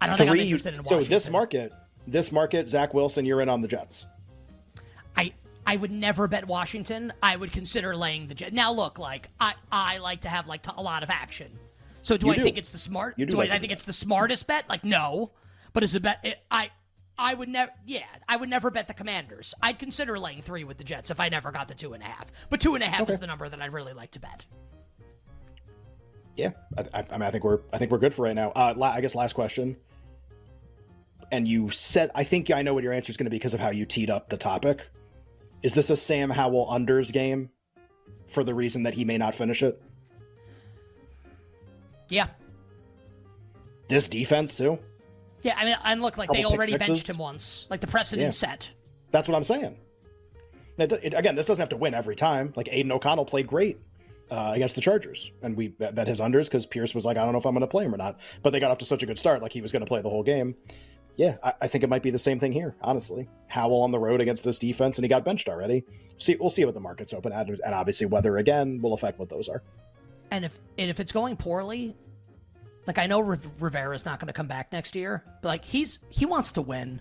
I 0.00 0.06
don't 0.06 0.16
think 0.16 0.30
I'm 0.30 0.36
interested 0.36 0.76
in 0.76 0.84
So 0.84 1.00
this 1.00 1.28
market, 1.28 1.72
this 2.10 2.32
market, 2.32 2.68
Zach 2.68 2.94
Wilson, 2.94 3.24
you're 3.24 3.40
in 3.40 3.48
on 3.48 3.60
the 3.62 3.68
Jets. 3.68 4.06
I 5.16 5.32
I 5.66 5.76
would 5.76 5.90
never 5.90 6.26
bet 6.28 6.46
Washington. 6.46 7.12
I 7.22 7.36
would 7.36 7.52
consider 7.52 7.94
laying 7.94 8.26
the 8.26 8.34
Jets. 8.34 8.52
Now 8.54 8.72
look, 8.72 8.98
like 8.98 9.28
I 9.40 9.54
I 9.70 9.98
like 9.98 10.22
to 10.22 10.28
have 10.28 10.46
like 10.48 10.62
t- 10.62 10.70
a 10.76 10.82
lot 10.82 11.02
of 11.02 11.10
action. 11.10 11.50
So 12.02 12.16
do 12.16 12.26
You 12.26 12.32
I 12.32 12.36
do. 12.36 12.42
think 12.42 12.56
it's 12.58 12.70
the 12.70 12.78
smart? 12.78 13.18
You 13.18 13.26
do 13.26 13.32
do 13.32 13.36
like 13.38 13.50
I, 13.50 13.56
I 13.56 13.58
think 13.58 13.72
it's 13.72 13.84
the 13.84 13.92
smartest 13.92 14.46
bet? 14.46 14.68
Like 14.68 14.84
no, 14.84 15.32
but 15.72 15.82
is 15.82 15.94
a 15.94 16.00
bet? 16.00 16.20
It, 16.24 16.38
I 16.50 16.70
I 17.18 17.34
would 17.34 17.48
never. 17.48 17.72
Yeah, 17.84 18.04
I 18.28 18.36
would 18.36 18.48
never 18.48 18.70
bet 18.70 18.86
the 18.86 18.94
Commanders. 18.94 19.52
I'd 19.60 19.78
consider 19.78 20.18
laying 20.18 20.40
three 20.40 20.64
with 20.64 20.78
the 20.78 20.84
Jets 20.84 21.10
if 21.10 21.18
I 21.20 21.28
never 21.28 21.50
got 21.50 21.68
the 21.68 21.74
two 21.74 21.92
and 21.92 22.02
a 22.02 22.06
half. 22.06 22.26
But 22.48 22.60
two 22.60 22.74
and 22.76 22.82
a 22.84 22.86
half 22.86 23.10
is 23.10 23.18
the 23.18 23.26
number 23.26 23.48
that 23.48 23.60
I'd 23.60 23.72
really 23.72 23.92
like 23.92 24.12
to 24.12 24.20
bet. 24.20 24.44
Yeah, 26.36 26.52
I, 26.76 26.82
I, 27.00 27.06
I 27.10 27.12
mean, 27.18 27.22
I 27.22 27.30
think 27.32 27.42
we're, 27.42 27.58
I 27.72 27.78
think 27.78 27.90
we're 27.90 27.98
good 27.98 28.14
for 28.14 28.22
right 28.22 28.34
now. 28.36 28.50
Uh, 28.52 28.72
la- 28.76 28.92
I 28.92 29.00
guess 29.00 29.16
last 29.16 29.32
question. 29.32 29.76
And 31.30 31.46
you 31.46 31.70
said, 31.70 32.10
I 32.14 32.24
think 32.24 32.50
I 32.50 32.62
know 32.62 32.72
what 32.74 32.82
your 32.82 32.92
answer 32.92 33.10
is 33.10 33.16
going 33.16 33.26
to 33.26 33.30
be 33.30 33.36
because 33.36 33.54
of 33.54 33.60
how 33.60 33.70
you 33.70 33.84
teed 33.84 34.08
up 34.10 34.28
the 34.30 34.36
topic. 34.36 34.80
Is 35.62 35.74
this 35.74 35.90
a 35.90 35.96
Sam 35.96 36.30
Howell 36.30 36.66
unders 36.70 37.12
game 37.12 37.50
for 38.28 38.44
the 38.44 38.54
reason 38.54 38.84
that 38.84 38.94
he 38.94 39.04
may 39.04 39.18
not 39.18 39.34
finish 39.34 39.62
it? 39.62 39.80
Yeah. 42.08 42.28
This 43.88 44.08
defense 44.08 44.54
too. 44.56 44.78
Yeah, 45.42 45.54
I 45.56 45.64
mean, 45.64 45.76
and 45.84 46.02
look, 46.02 46.18
like 46.18 46.30
they 46.30 46.42
Couple 46.42 46.50
pick 46.52 46.58
already 46.70 46.76
benched 46.78 47.08
him 47.08 47.18
once. 47.18 47.66
Like 47.70 47.80
the 47.80 47.86
precedent 47.86 48.26
Yeah. 48.26 48.30
set. 48.30 48.68
That's 49.10 49.28
what 49.28 49.36
I'm 49.36 49.44
saying. 49.44 49.76
It, 50.78 50.92
it- 50.92 51.14
again, 51.14 51.34
this 51.34 51.46
doesn't 51.46 51.62
have 51.62 51.68
to 51.70 51.76
win 51.76 51.94
every 51.94 52.16
time. 52.16 52.52
Like 52.56 52.68
Aidan 52.70 52.92
O'Connell 52.92 53.24
played 53.24 53.46
great 53.46 53.78
uh, 54.30 54.52
against 54.54 54.74
the 54.74 54.80
Chargers, 54.80 55.30
and 55.42 55.56
we 55.56 55.68
bet, 55.68 55.94
bet 55.94 56.06
his 56.06 56.20
unders 56.20 56.44
because 56.44 56.66
Pierce 56.66 56.94
was 56.94 57.04
like, 57.04 57.16
I 57.16 57.24
don't 57.24 57.32
know 57.32 57.38
if 57.38 57.46
I'm 57.46 57.54
going 57.54 57.60
to 57.62 57.66
play 57.66 57.84
him 57.84 57.94
or 57.94 57.98
not. 57.98 58.18
But 58.42 58.50
they 58.50 58.60
got 58.60 58.70
off 58.70 58.78
to 58.78 58.84
such 58.84 59.02
a 59.02 59.06
good 59.06 59.18
start, 59.18 59.42
like 59.42 59.52
he 59.52 59.60
was 59.60 59.72
going 59.72 59.80
to 59.84 59.86
play 59.88 60.02
the 60.02 60.10
whole 60.10 60.22
game. 60.22 60.54
Yeah, 61.18 61.36
I, 61.42 61.52
I 61.62 61.66
think 61.66 61.82
it 61.82 61.90
might 61.90 62.04
be 62.04 62.10
the 62.10 62.18
same 62.18 62.38
thing 62.38 62.52
here. 62.52 62.76
Honestly, 62.80 63.28
Howell 63.48 63.82
on 63.82 63.90
the 63.90 63.98
road 63.98 64.20
against 64.20 64.44
this 64.44 64.56
defense, 64.56 64.98
and 64.98 65.04
he 65.04 65.08
got 65.08 65.24
benched 65.24 65.48
already. 65.48 65.84
See, 66.16 66.36
we'll 66.38 66.48
see 66.48 66.64
what 66.64 66.74
the 66.74 66.80
market's 66.80 67.12
open 67.12 67.32
at, 67.32 67.48
and 67.48 67.74
obviously 67.74 68.06
weather 68.06 68.36
again 68.38 68.80
will 68.80 68.94
affect 68.94 69.18
what 69.18 69.28
those 69.28 69.48
are. 69.48 69.62
And 70.30 70.44
if 70.44 70.56
and 70.78 70.88
if 70.88 71.00
it's 71.00 71.10
going 71.10 71.36
poorly, 71.36 71.96
like 72.86 72.98
I 72.98 73.06
know 73.06 73.18
Riv- 73.18 73.60
Rivera's 73.60 74.04
not 74.04 74.20
going 74.20 74.28
to 74.28 74.32
come 74.32 74.46
back 74.46 74.72
next 74.72 74.94
year, 74.94 75.24
but 75.42 75.48
like 75.48 75.64
he's 75.64 75.98
he 76.08 76.24
wants 76.24 76.52
to 76.52 76.62
win. 76.62 77.00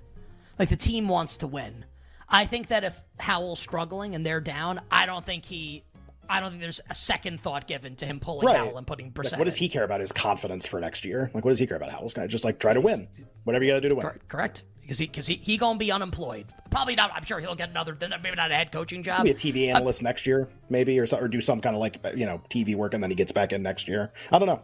Like 0.57 0.69
the 0.69 0.75
team 0.75 1.07
wants 1.07 1.37
to 1.37 1.47
win. 1.47 1.85
I 2.27 2.47
think 2.47 2.69
that 2.69 2.83
if 2.83 2.99
Howell's 3.19 3.59
struggling 3.59 4.15
and 4.15 4.25
they're 4.25 4.41
down, 4.41 4.81
I 4.89 5.05
don't 5.05 5.23
think 5.23 5.45
he 5.45 5.83
I 6.29 6.39
don't 6.39 6.49
think 6.49 6.61
there's 6.61 6.81
a 6.89 6.95
second 6.95 7.39
thought 7.39 7.67
given 7.67 7.95
to 7.97 8.05
him 8.05 8.19
pulling 8.19 8.45
Right. 8.47 8.57
Howell 8.57 8.77
and 8.77 8.87
putting 8.87 9.13
Like, 9.15 9.37
what 9.37 9.45
does 9.45 9.55
he 9.55 9.69
care 9.69 9.83
about 9.83 9.99
his 9.99 10.11
confidence 10.11 10.65
for 10.65 10.79
next 10.79 11.05
year? 11.05 11.31
Like, 11.33 11.45
what 11.45 11.51
does 11.51 11.59
he 11.59 11.67
care 11.67 11.77
about 11.77 11.91
Howell's 11.91 12.13
guy? 12.13 12.27
Just 12.27 12.43
like 12.43 12.59
try 12.59 12.73
to 12.73 12.81
win, 12.81 13.07
whatever 13.43 13.63
you 13.63 13.71
got 13.71 13.75
to 13.75 13.81
do 13.81 13.89
to 13.89 13.95
win. 13.95 14.03
Cor- 14.03 14.19
Correct. 14.27 14.63
because 14.81 14.99
he 14.99 15.05
because 15.05 15.27
he, 15.27 15.35
he 15.35 15.57
gonna 15.57 15.77
be 15.77 15.91
unemployed. 15.91 16.45
Probably 16.69 16.95
not. 16.95 17.11
I'm 17.13 17.25
sure 17.25 17.39
he'll 17.39 17.55
get 17.55 17.69
another, 17.69 17.97
maybe 17.99 18.35
not 18.35 18.51
a 18.51 18.55
head 18.55 18.71
coaching 18.71 19.03
job. 19.03 19.23
Be 19.23 19.31
a 19.31 19.33
TV 19.33 19.67
analyst 19.67 20.01
uh, 20.01 20.03
next 20.03 20.25
year, 20.25 20.47
maybe, 20.69 20.97
or 20.99 21.05
so, 21.05 21.17
or 21.17 21.27
do 21.27 21.41
some 21.41 21.61
kind 21.61 21.75
of 21.75 21.79
like 21.79 21.99
you 22.15 22.25
know 22.25 22.41
TV 22.49 22.75
work, 22.75 22.93
and 22.93 23.03
then 23.03 23.09
he 23.09 23.15
gets 23.15 23.31
back 23.31 23.53
in 23.53 23.61
next 23.61 23.87
year. 23.87 24.11
I 24.31 24.39
don't 24.39 24.47
know. 24.47 24.61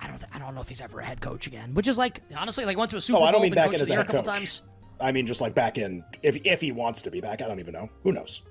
I 0.00 0.06
don't. 0.06 0.24
I 0.32 0.38
don't 0.38 0.54
know 0.54 0.60
if 0.60 0.68
he's 0.68 0.80
ever 0.80 1.00
a 1.00 1.04
head 1.04 1.20
coach 1.20 1.46
again. 1.46 1.74
Which 1.74 1.88
is 1.88 1.98
like 1.98 2.22
honestly, 2.36 2.64
like 2.64 2.76
went 2.76 2.90
to 2.92 2.96
a 2.96 3.00
Super 3.00 3.18
oh, 3.18 3.20
Bowl. 3.20 3.28
I 3.28 3.32
don't 3.32 3.42
mean 3.42 3.54
back 3.54 3.72
in 3.72 3.80
as 3.80 3.90
a, 3.90 3.96
couple 3.96 4.16
coach. 4.16 4.24
times. 4.24 4.62
I 5.00 5.12
mean 5.12 5.26
just 5.26 5.40
like 5.40 5.54
back 5.54 5.78
in 5.78 6.04
if 6.22 6.36
if 6.44 6.60
he 6.60 6.72
wants 6.72 7.02
to 7.02 7.10
be 7.10 7.20
back. 7.20 7.42
I 7.42 7.48
don't 7.48 7.60
even 7.60 7.72
know. 7.72 7.88
Who 8.02 8.12
knows? 8.12 8.42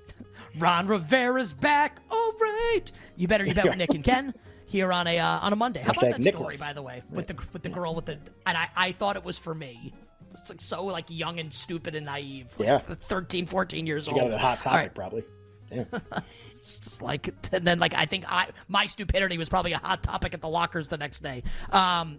Ron 0.58 0.86
Rivera's 0.86 1.52
back. 1.52 1.98
All 2.10 2.32
right. 2.40 2.84
You 3.16 3.28
better 3.28 3.44
you 3.44 3.54
bet 3.54 3.66
with 3.66 3.76
Nick 3.76 3.94
and 3.94 4.04
Ken 4.04 4.34
here 4.66 4.92
on 4.92 5.06
a 5.06 5.18
uh, 5.18 5.40
on 5.40 5.52
a 5.52 5.56
Monday. 5.56 5.80
How 5.80 5.92
about 5.92 6.02
that 6.02 6.20
Nicholas. 6.20 6.56
story 6.56 6.68
by 6.68 6.74
the 6.74 6.82
way 6.82 7.02
with 7.10 7.26
the 7.26 7.36
with 7.52 7.62
the 7.62 7.68
girl 7.68 7.94
with 7.94 8.06
the 8.06 8.18
and 8.46 8.56
I 8.56 8.68
I 8.76 8.92
thought 8.92 9.16
it 9.16 9.24
was 9.24 9.38
for 9.38 9.54
me. 9.54 9.92
It's 10.32 10.48
like 10.48 10.60
so 10.60 10.84
like 10.84 11.06
young 11.08 11.40
and 11.40 11.52
stupid 11.52 11.94
and 11.94 12.06
naive. 12.06 12.46
Like 12.58 12.66
yeah. 12.66 12.78
13, 12.78 13.46
14 13.46 13.86
years 13.86 14.04
she 14.04 14.12
old. 14.12 14.32
Got 14.32 14.36
a 14.36 14.38
hot 14.38 14.60
topic 14.60 14.78
right. 14.78 14.94
probably. 14.94 15.24
Yeah. 15.70 15.84
it's 16.30 16.78
just 16.80 17.02
like 17.02 17.32
and 17.52 17.66
then 17.66 17.78
like 17.78 17.94
I 17.94 18.06
think 18.06 18.30
I 18.30 18.48
my 18.68 18.86
stupidity 18.86 19.38
was 19.38 19.48
probably 19.48 19.72
a 19.72 19.78
hot 19.78 20.02
topic 20.02 20.34
at 20.34 20.40
the 20.40 20.48
lockers 20.48 20.88
the 20.88 20.98
next 20.98 21.20
day. 21.20 21.42
Um, 21.70 22.18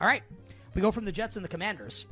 all 0.00 0.06
right, 0.06 0.22
we 0.74 0.82
go 0.82 0.92
from 0.92 1.04
the 1.04 1.12
Jets 1.12 1.36
and 1.36 1.44
the 1.44 1.48
Commanders 1.48 2.06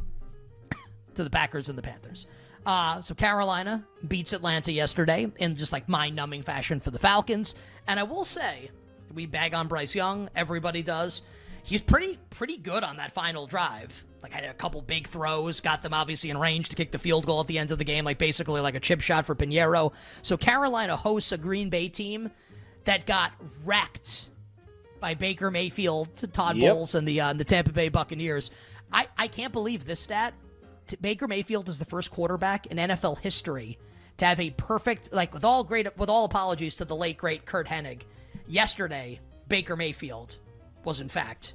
to 1.14 1.24
the 1.24 1.30
Packers 1.30 1.68
and 1.68 1.78
the 1.78 1.82
Panthers. 1.82 2.26
Uh, 2.66 3.00
so 3.00 3.14
Carolina 3.14 3.84
beats 4.06 4.32
Atlanta 4.32 4.72
yesterday 4.72 5.30
in 5.36 5.54
just 5.54 5.72
like 5.72 5.88
mind-numbing 5.88 6.42
fashion 6.42 6.80
for 6.80 6.90
the 6.90 6.98
Falcons, 6.98 7.54
and 7.86 8.00
I 8.00 8.02
will 8.02 8.24
say 8.24 8.70
we 9.14 9.24
bag 9.24 9.54
on 9.54 9.68
Bryce 9.68 9.94
Young. 9.94 10.28
Everybody 10.34 10.82
does. 10.82 11.22
He's 11.62 11.80
pretty 11.80 12.18
pretty 12.30 12.56
good 12.56 12.82
on 12.82 12.96
that 12.96 13.12
final 13.12 13.46
drive. 13.46 14.04
Like 14.22 14.32
had 14.32 14.44
a 14.44 14.52
couple 14.54 14.82
big 14.82 15.06
throws, 15.06 15.60
got 15.60 15.82
them 15.82 15.94
obviously 15.94 16.30
in 16.30 16.38
range 16.38 16.68
to 16.70 16.76
kick 16.76 16.90
the 16.90 16.98
field 16.98 17.24
goal 17.26 17.40
at 17.40 17.46
the 17.46 17.58
end 17.58 17.70
of 17.70 17.78
the 17.78 17.84
game, 17.84 18.04
like 18.04 18.18
basically 18.18 18.60
like 18.60 18.74
a 18.74 18.80
chip 18.80 19.00
shot 19.00 19.26
for 19.26 19.36
Piñeiro. 19.36 19.92
So 20.22 20.36
Carolina 20.36 20.96
hosts 20.96 21.30
a 21.30 21.38
Green 21.38 21.70
Bay 21.70 21.88
team 21.88 22.32
that 22.84 23.06
got 23.06 23.32
wrecked 23.64 24.28
by 24.98 25.14
Baker 25.14 25.52
Mayfield 25.52 26.16
to 26.16 26.26
Todd 26.26 26.56
yep. 26.56 26.74
Bowles 26.74 26.96
and 26.96 27.06
the 27.06 27.20
uh, 27.20 27.32
the 27.32 27.44
Tampa 27.44 27.72
Bay 27.72 27.88
Buccaneers. 27.88 28.50
I, 28.92 29.06
I 29.16 29.28
can't 29.28 29.52
believe 29.52 29.84
this 29.84 30.00
stat. 30.00 30.34
Baker 31.00 31.26
Mayfield 31.26 31.68
is 31.68 31.78
the 31.78 31.84
first 31.84 32.10
quarterback 32.10 32.66
in 32.66 32.76
NFL 32.76 33.18
history 33.18 33.78
to 34.18 34.24
have 34.24 34.40
a 34.40 34.50
perfect 34.50 35.12
like 35.12 35.34
with 35.34 35.44
all 35.44 35.64
great 35.64 35.96
with 35.98 36.08
all 36.08 36.24
apologies 36.24 36.76
to 36.76 36.84
the 36.84 36.96
late 36.96 37.18
great 37.18 37.44
Curt 37.44 37.66
Hennig. 37.66 38.02
Yesterday, 38.46 39.20
Baker 39.48 39.76
Mayfield 39.76 40.38
was 40.84 41.00
in 41.00 41.08
fact 41.08 41.54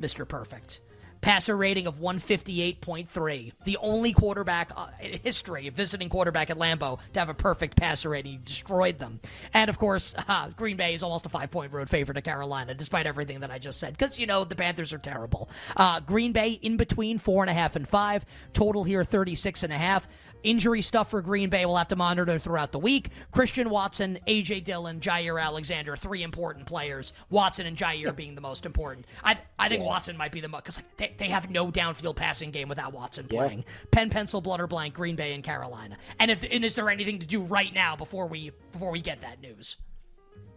Mr. 0.00 0.26
Perfect 0.26 0.80
passer 1.20 1.56
rating 1.56 1.86
of 1.86 2.00
158.3. 2.00 3.52
The 3.64 3.76
only 3.78 4.12
quarterback 4.12 4.70
uh, 4.76 4.88
in 5.00 5.18
history, 5.20 5.68
visiting 5.70 6.08
quarterback 6.08 6.50
at 6.50 6.58
Lambeau, 6.58 6.98
to 7.12 7.18
have 7.18 7.28
a 7.28 7.34
perfect 7.34 7.76
passer 7.76 8.10
rating. 8.10 8.32
He 8.32 8.38
destroyed 8.38 8.98
them. 8.98 9.20
And 9.54 9.68
of 9.68 9.78
course, 9.78 10.14
uh, 10.28 10.48
Green 10.50 10.76
Bay 10.76 10.94
is 10.94 11.02
almost 11.02 11.26
a 11.26 11.28
five 11.28 11.50
point 11.50 11.72
road 11.72 11.88
favorite 11.88 12.14
to 12.14 12.22
Carolina, 12.22 12.74
despite 12.74 13.06
everything 13.06 13.40
that 13.40 13.50
I 13.50 13.58
just 13.58 13.78
said, 13.78 13.96
because, 13.96 14.18
you 14.18 14.26
know, 14.26 14.44
the 14.44 14.56
Panthers 14.56 14.92
are 14.92 14.98
terrible. 14.98 15.50
Uh, 15.76 16.00
Green 16.00 16.32
Bay 16.32 16.52
in 16.62 16.76
between 16.76 17.18
four 17.18 17.42
and 17.42 17.50
a 17.50 17.54
half 17.54 17.76
and 17.76 17.86
five. 17.88 18.24
Total 18.52 18.84
here 18.84 19.04
36 19.04 19.62
and 19.62 19.72
a 19.72 19.78
half. 19.78 20.08
Injury 20.44 20.82
stuff 20.82 21.10
for 21.10 21.20
Green 21.20 21.48
Bay 21.48 21.66
we'll 21.66 21.76
have 21.76 21.88
to 21.88 21.96
monitor 21.96 22.38
throughout 22.38 22.70
the 22.70 22.78
week. 22.78 23.10
Christian 23.32 23.70
Watson, 23.70 24.18
A.J. 24.26 24.60
Dillon, 24.60 25.00
Jaire 25.00 25.42
Alexander, 25.42 25.96
three 25.96 26.22
important 26.22 26.64
players. 26.64 27.12
Watson 27.28 27.66
and 27.66 27.76
Jaire 27.76 28.14
being 28.14 28.34
the 28.34 28.40
most 28.40 28.64
important. 28.64 29.06
I 29.24 29.38
I 29.58 29.68
think 29.68 29.82
yeah. 29.82 29.88
Watson 29.88 30.16
might 30.16 30.30
be 30.30 30.40
the 30.40 30.48
most, 30.48 30.62
because 30.64 30.76
like, 30.76 30.96
they, 30.96 31.07
they 31.16 31.28
have 31.28 31.50
no 31.50 31.70
downfield 31.70 32.16
passing 32.16 32.50
game 32.50 32.68
without 32.68 32.92
Watson 32.92 33.26
playing. 33.26 33.58
Yeah. 33.60 33.86
Pen, 33.90 34.10
pencil, 34.10 34.40
blood, 34.40 34.60
or 34.60 34.66
blank, 34.66 34.94
Green 34.94 35.16
Bay 35.16 35.32
and 35.32 35.42
Carolina. 35.42 35.96
And 36.18 36.30
if 36.30 36.44
and 36.50 36.64
is 36.64 36.74
there 36.74 36.90
anything 36.90 37.20
to 37.20 37.26
do 37.26 37.40
right 37.40 37.72
now 37.72 37.96
before 37.96 38.26
we 38.26 38.52
before 38.72 38.90
we 38.90 39.00
get 39.00 39.20
that 39.22 39.40
news? 39.40 39.76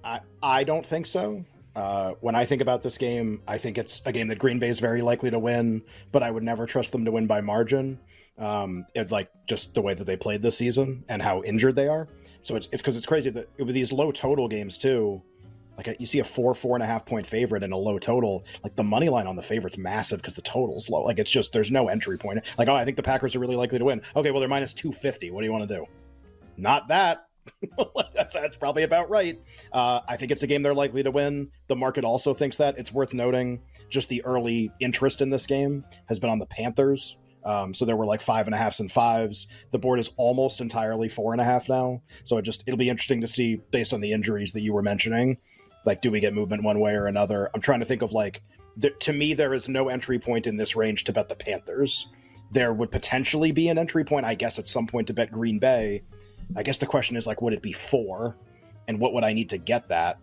I 0.03 0.20
I 0.41 0.63
don't 0.63 0.86
think 0.86 1.05
so. 1.05 1.46
Uh, 1.74 2.15
when 2.20 2.36
I 2.36 2.43
think 2.43 2.62
about 2.62 2.84
this 2.84 2.98
game, 2.98 3.41
I 3.48 3.58
think 3.58 3.77
it's 3.77 4.01
a 4.05 4.12
game 4.12 4.27
that 4.27 4.39
Green 4.39 4.60
Bay 4.60 4.67
is 4.67 4.81
very 4.81 5.01
likely 5.01 5.31
to 5.31 5.39
win, 5.39 5.84
but 6.12 6.22
I 6.22 6.29
would 6.29 6.43
never 6.43 6.65
trust 6.65 6.91
them 6.91 7.05
to 7.05 7.12
win 7.12 7.27
by 7.27 7.39
margin 7.39 7.98
um, 8.41 8.86
it, 8.93 9.12
like 9.12 9.29
just 9.48 9.74
the 9.74 9.81
way 9.81 9.93
that 9.93 10.03
they 10.03 10.17
played 10.17 10.41
this 10.41 10.58
season 10.58 11.05
and 11.08 11.22
how 11.22 11.43
injured 11.43 11.75
they 11.75 11.88
are. 11.88 12.08
So 12.41 12.55
it's 12.55 12.67
it's 12.72 12.81
because 12.81 12.98
it's 12.98 13.05
crazy 13.05 13.29
that 13.29 13.50
with 13.60 13.74
these 13.74 13.91
low 13.91 14.12
total 14.12 14.48
games 14.48 14.77
too. 14.77 15.22
Like 15.88 16.00
you 16.00 16.06
see 16.06 16.20
a 16.20 16.24
four 16.24 16.54
four 16.54 16.76
and 16.76 16.84
a 16.84 16.86
half 16.86 17.06
point 17.06 17.26
favorite 17.26 17.64
and 17.64 17.74
a 17.74 17.78
low 17.78 18.00
total. 18.00 18.46
Like 18.64 18.76
the 18.76 18.84
money 18.84 19.10
line 19.10 19.28
on 19.28 19.36
the 19.36 19.42
favorite's 19.42 19.78
massive 19.78 20.20
because 20.20 20.34
the 20.34 20.42
total's 20.42 20.90
low. 20.90 21.04
Like 21.04 21.20
it's 21.20 21.32
just 21.32 21.54
there's 21.54 21.72
no 21.72 21.88
entry 21.88 22.18
point. 22.18 22.44
Like 22.58 22.68
oh, 22.68 22.76
I 22.76 22.86
think 22.86 22.98
the 22.98 23.04
Packers 23.04 23.36
are 23.36 23.40
really 23.40 23.56
likely 23.56 23.80
to 23.80 23.86
win. 23.86 24.02
Okay, 24.16 24.32
well 24.32 24.40
they're 24.40 24.50
minus 24.50 24.74
two 24.74 24.92
fifty. 24.92 25.32
What 25.32 25.42
do 25.42 25.46
you 25.46 25.52
want 25.52 25.68
to 25.68 25.76
do? 25.76 25.86
Not 26.58 26.88
that. 26.90 27.26
that's, 28.14 28.36
that's 28.36 28.56
probably 28.56 28.84
about 28.84 29.10
right. 29.10 29.42
Uh, 29.74 30.02
I 30.08 30.16
think 30.16 30.32
it's 30.32 30.44
a 30.44 30.48
game 30.48 30.62
they're 30.62 30.76
likely 30.76 31.02
to 31.02 31.10
win. 31.10 31.50
The 31.68 31.76
market 31.76 32.04
also 32.04 32.36
thinks 32.36 32.58
that. 32.58 32.78
It's 32.78 32.92
worth 32.92 33.16
noting 33.16 33.62
just 33.90 34.10
the 34.10 34.24
early 34.26 34.72
interest 34.80 35.22
in 35.22 35.32
this 35.32 35.48
game 35.48 35.84
has 36.06 36.20
been 36.20 36.30
on 36.30 36.38
the 36.38 36.46
Panthers, 36.46 37.18
um, 37.44 37.74
so 37.74 37.86
there 37.86 37.96
were 37.96 38.06
like 38.06 38.22
five 38.22 38.48
and 38.48 38.54
a 38.54 38.58
halfs 38.58 38.80
and 38.80 38.92
fives. 38.92 39.48
The 39.72 39.80
board 39.80 40.00
is 40.00 40.12
almost 40.18 40.62
entirely 40.62 41.10
four 41.10 41.34
and 41.34 41.42
a 41.42 41.46
half 41.46 41.68
now. 41.68 42.02
So 42.24 42.38
it 42.38 42.44
just 42.44 42.64
it'll 42.66 42.78
be 42.78 42.90
interesting 42.90 43.22
to 43.22 43.28
see 43.28 43.62
based 43.72 43.94
on 43.94 44.02
the 44.02 44.12
injuries 44.12 44.52
that 44.54 44.62
you 44.62 44.74
were 44.74 44.84
mentioning. 44.84 45.38
Like, 45.86 46.02
do 46.02 46.12
we 46.12 46.20
get 46.20 46.34
movement 46.34 46.64
one 46.64 46.80
way 46.80 46.94
or 46.94 47.08
another? 47.08 47.50
I'm 47.54 47.62
trying 47.62 47.80
to 47.80 47.86
think 47.86 48.02
of 48.02 48.12
like, 48.12 48.42
the, 48.78 48.92
to 48.92 49.14
me, 49.14 49.34
there 49.34 49.54
is 49.54 49.68
no 49.68 49.90
entry 49.90 50.20
point 50.20 50.48
in 50.48 50.58
this 50.58 50.76
range 50.76 51.04
to 51.06 51.14
bet 51.14 51.28
the 51.28 51.36
Panthers. 51.36 52.08
There 52.52 52.74
would 52.74 52.92
potentially 52.92 53.52
be 53.52 53.70
an 53.70 53.78
entry 53.78 54.04
point, 54.04 54.26
I 54.26 54.36
guess, 54.36 54.60
at 54.60 54.68
some 54.68 54.88
point 54.88 55.08
to 55.08 55.14
bet 55.14 55.32
Green 55.32 55.60
Bay. 55.60 56.04
I 56.56 56.64
guess 56.64 56.78
the 56.78 56.86
question 56.86 57.16
is 57.16 57.28
like, 57.28 57.42
would 57.42 57.54
it 57.54 57.62
be 57.62 57.74
four? 57.74 58.38
And 58.88 59.00
what 59.00 59.14
would 59.14 59.24
I 59.24 59.34
need 59.34 59.50
to 59.50 59.58
get 59.58 59.88
that? 59.90 60.20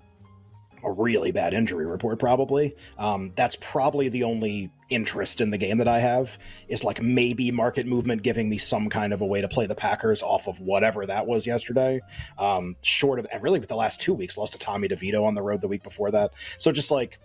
A 0.84 0.90
really 0.90 1.32
bad 1.32 1.54
injury 1.54 1.86
report, 1.86 2.18
probably. 2.18 2.76
Um, 2.98 3.32
that's 3.36 3.56
probably 3.56 4.08
the 4.08 4.24
only 4.24 4.70
interest 4.90 5.40
in 5.40 5.50
the 5.50 5.58
game 5.58 5.78
that 5.78 5.88
I 5.88 5.98
have 5.98 6.38
is 6.68 6.84
like 6.84 7.02
maybe 7.02 7.50
market 7.50 7.86
movement 7.86 8.22
giving 8.22 8.48
me 8.48 8.58
some 8.58 8.88
kind 8.88 9.12
of 9.12 9.20
a 9.20 9.26
way 9.26 9.40
to 9.40 9.48
play 9.48 9.66
the 9.66 9.74
Packers 9.74 10.22
off 10.22 10.48
of 10.48 10.60
whatever 10.60 11.04
that 11.06 11.26
was 11.26 11.46
yesterday. 11.46 12.00
Um, 12.38 12.76
short 12.82 13.18
of, 13.18 13.26
and 13.32 13.42
really 13.42 13.60
with 13.60 13.68
the 13.68 13.76
last 13.76 14.00
two 14.00 14.14
weeks, 14.14 14.36
lost 14.36 14.54
to 14.54 14.58
Tommy 14.58 14.88
DeVito 14.88 15.24
on 15.24 15.34
the 15.34 15.42
road 15.42 15.60
the 15.60 15.68
week 15.68 15.82
before 15.82 16.10
that. 16.10 16.32
So 16.58 16.72
just 16.72 16.90
like, 16.90 17.18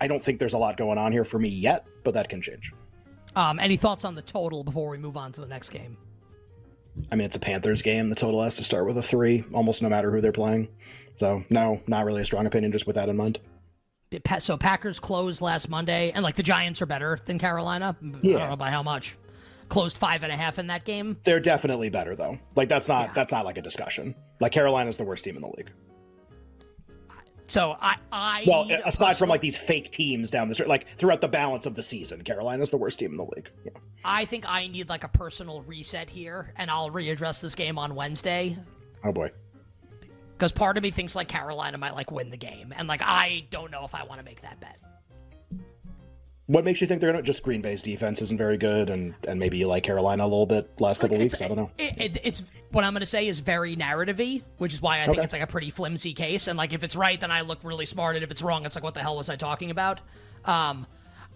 I 0.00 0.06
don't 0.06 0.22
think 0.22 0.38
there's 0.38 0.52
a 0.52 0.58
lot 0.58 0.76
going 0.76 0.98
on 0.98 1.12
here 1.12 1.24
for 1.24 1.38
me 1.38 1.48
yet, 1.48 1.86
but 2.04 2.14
that 2.14 2.28
can 2.28 2.40
change. 2.40 2.72
Um, 3.34 3.58
any 3.58 3.76
thoughts 3.76 4.04
on 4.04 4.14
the 4.14 4.22
total 4.22 4.64
before 4.64 4.90
we 4.90 4.98
move 4.98 5.16
on 5.16 5.32
to 5.32 5.40
the 5.40 5.46
next 5.46 5.70
game? 5.70 5.96
I 7.12 7.16
mean, 7.16 7.26
it's 7.26 7.36
a 7.36 7.40
Panthers 7.40 7.82
game. 7.82 8.08
The 8.08 8.16
total 8.16 8.42
has 8.42 8.56
to 8.56 8.64
start 8.64 8.86
with 8.86 8.98
a 8.98 9.02
three, 9.02 9.44
almost 9.52 9.82
no 9.82 9.88
matter 9.88 10.10
who 10.10 10.20
they're 10.20 10.32
playing. 10.32 10.68
So 11.18 11.44
no, 11.50 11.80
not 11.86 12.04
really 12.04 12.22
a 12.22 12.24
strong 12.24 12.46
opinion. 12.46 12.72
Just 12.72 12.86
with 12.86 12.96
that 12.96 13.08
in 13.08 13.16
mind. 13.16 13.40
So 14.38 14.56
Packers 14.56 15.00
closed 15.00 15.42
last 15.42 15.68
Monday, 15.68 16.12
and 16.12 16.22
like 16.22 16.36
the 16.36 16.42
Giants 16.42 16.80
are 16.80 16.86
better 16.86 17.18
than 17.26 17.38
Carolina. 17.38 17.96
Yeah. 18.22 18.36
I 18.36 18.38
don't 18.38 18.50
know 18.50 18.56
by 18.56 18.70
how 18.70 18.82
much. 18.82 19.16
Closed 19.68 19.98
five 19.98 20.22
and 20.22 20.32
a 20.32 20.36
half 20.36 20.58
in 20.58 20.68
that 20.68 20.84
game. 20.84 21.18
They're 21.24 21.40
definitely 21.40 21.90
better 21.90 22.16
though. 22.16 22.38
Like 22.56 22.70
that's 22.70 22.88
not 22.88 23.08
yeah. 23.08 23.12
that's 23.14 23.32
not 23.32 23.44
like 23.44 23.58
a 23.58 23.62
discussion. 23.62 24.14
Like 24.40 24.52
Carolina's 24.52 24.96
the 24.96 25.04
worst 25.04 25.24
team 25.24 25.36
in 25.36 25.42
the 25.42 25.52
league. 25.58 25.70
So 27.48 27.76
I, 27.80 27.96
I 28.12 28.44
well, 28.46 28.62
aside 28.62 28.82
personal... 28.84 29.14
from 29.14 29.28
like 29.30 29.40
these 29.40 29.56
fake 29.56 29.90
teams 29.90 30.30
down 30.30 30.48
the 30.48 30.54
street, 30.54 30.68
like 30.68 30.86
throughout 30.98 31.20
the 31.20 31.28
balance 31.28 31.66
of 31.66 31.74
the 31.74 31.82
season, 31.82 32.22
Carolina's 32.22 32.70
the 32.70 32.76
worst 32.76 32.98
team 32.98 33.10
in 33.10 33.16
the 33.16 33.24
league. 33.24 33.50
Yeah. 33.64 33.72
I 34.04 34.24
think 34.26 34.44
I 34.46 34.68
need 34.68 34.88
like 34.88 35.04
a 35.04 35.08
personal 35.08 35.62
reset 35.62 36.08
here, 36.08 36.52
and 36.56 36.70
I'll 36.70 36.90
readdress 36.90 37.42
this 37.42 37.54
game 37.54 37.78
on 37.78 37.94
Wednesday. 37.94 38.56
Oh 39.04 39.12
boy 39.12 39.30
because 40.38 40.52
part 40.52 40.76
of 40.76 40.82
me 40.84 40.90
thinks 40.90 41.16
like 41.16 41.26
Carolina 41.26 41.78
might 41.78 41.94
like 41.94 42.12
win 42.12 42.30
the 42.30 42.36
game, 42.36 42.72
and 42.76 42.86
like 42.86 43.02
I 43.02 43.44
don't 43.50 43.70
know 43.72 43.84
if 43.84 43.94
I 43.94 44.04
want 44.04 44.20
to 44.20 44.24
make 44.24 44.40
that 44.42 44.60
bet. 44.60 44.78
What 46.46 46.64
makes 46.64 46.80
you 46.80 46.86
think 46.86 47.00
they're 47.00 47.12
gonna 47.12 47.22
just 47.22 47.42
Green 47.42 47.60
Bay's 47.60 47.82
defense 47.82 48.22
isn't 48.22 48.38
very 48.38 48.56
good, 48.56 48.88
and 48.88 49.14
and 49.26 49.38
maybe 49.38 49.58
you 49.58 49.66
like 49.66 49.82
Carolina 49.82 50.22
a 50.22 50.24
little 50.24 50.46
bit 50.46 50.70
last 50.80 51.00
couple 51.00 51.18
weeks? 51.18 51.42
I 51.42 51.48
don't 51.48 51.56
know. 51.56 51.70
It, 51.76 51.94
it, 51.98 52.20
it's 52.22 52.44
what 52.70 52.84
I'm 52.84 52.92
gonna 52.92 53.04
say 53.04 53.26
is 53.26 53.40
very 53.40 53.76
narrativey, 53.76 54.42
which 54.58 54.72
is 54.72 54.80
why 54.80 55.02
I 55.02 55.06
think 55.06 55.18
okay. 55.18 55.24
it's 55.24 55.32
like 55.32 55.42
a 55.42 55.46
pretty 55.46 55.70
flimsy 55.70 56.14
case. 56.14 56.46
And 56.46 56.56
like 56.56 56.72
if 56.72 56.84
it's 56.84 56.94
right, 56.96 57.20
then 57.20 57.32
I 57.32 57.40
look 57.40 57.58
really 57.64 57.84
smart, 57.84 58.14
and 58.14 58.24
if 58.24 58.30
it's 58.30 58.42
wrong, 58.42 58.64
it's 58.64 58.76
like 58.76 58.84
what 58.84 58.94
the 58.94 59.00
hell 59.00 59.16
was 59.16 59.28
I 59.28 59.36
talking 59.36 59.70
about? 59.70 60.00
Um, 60.44 60.86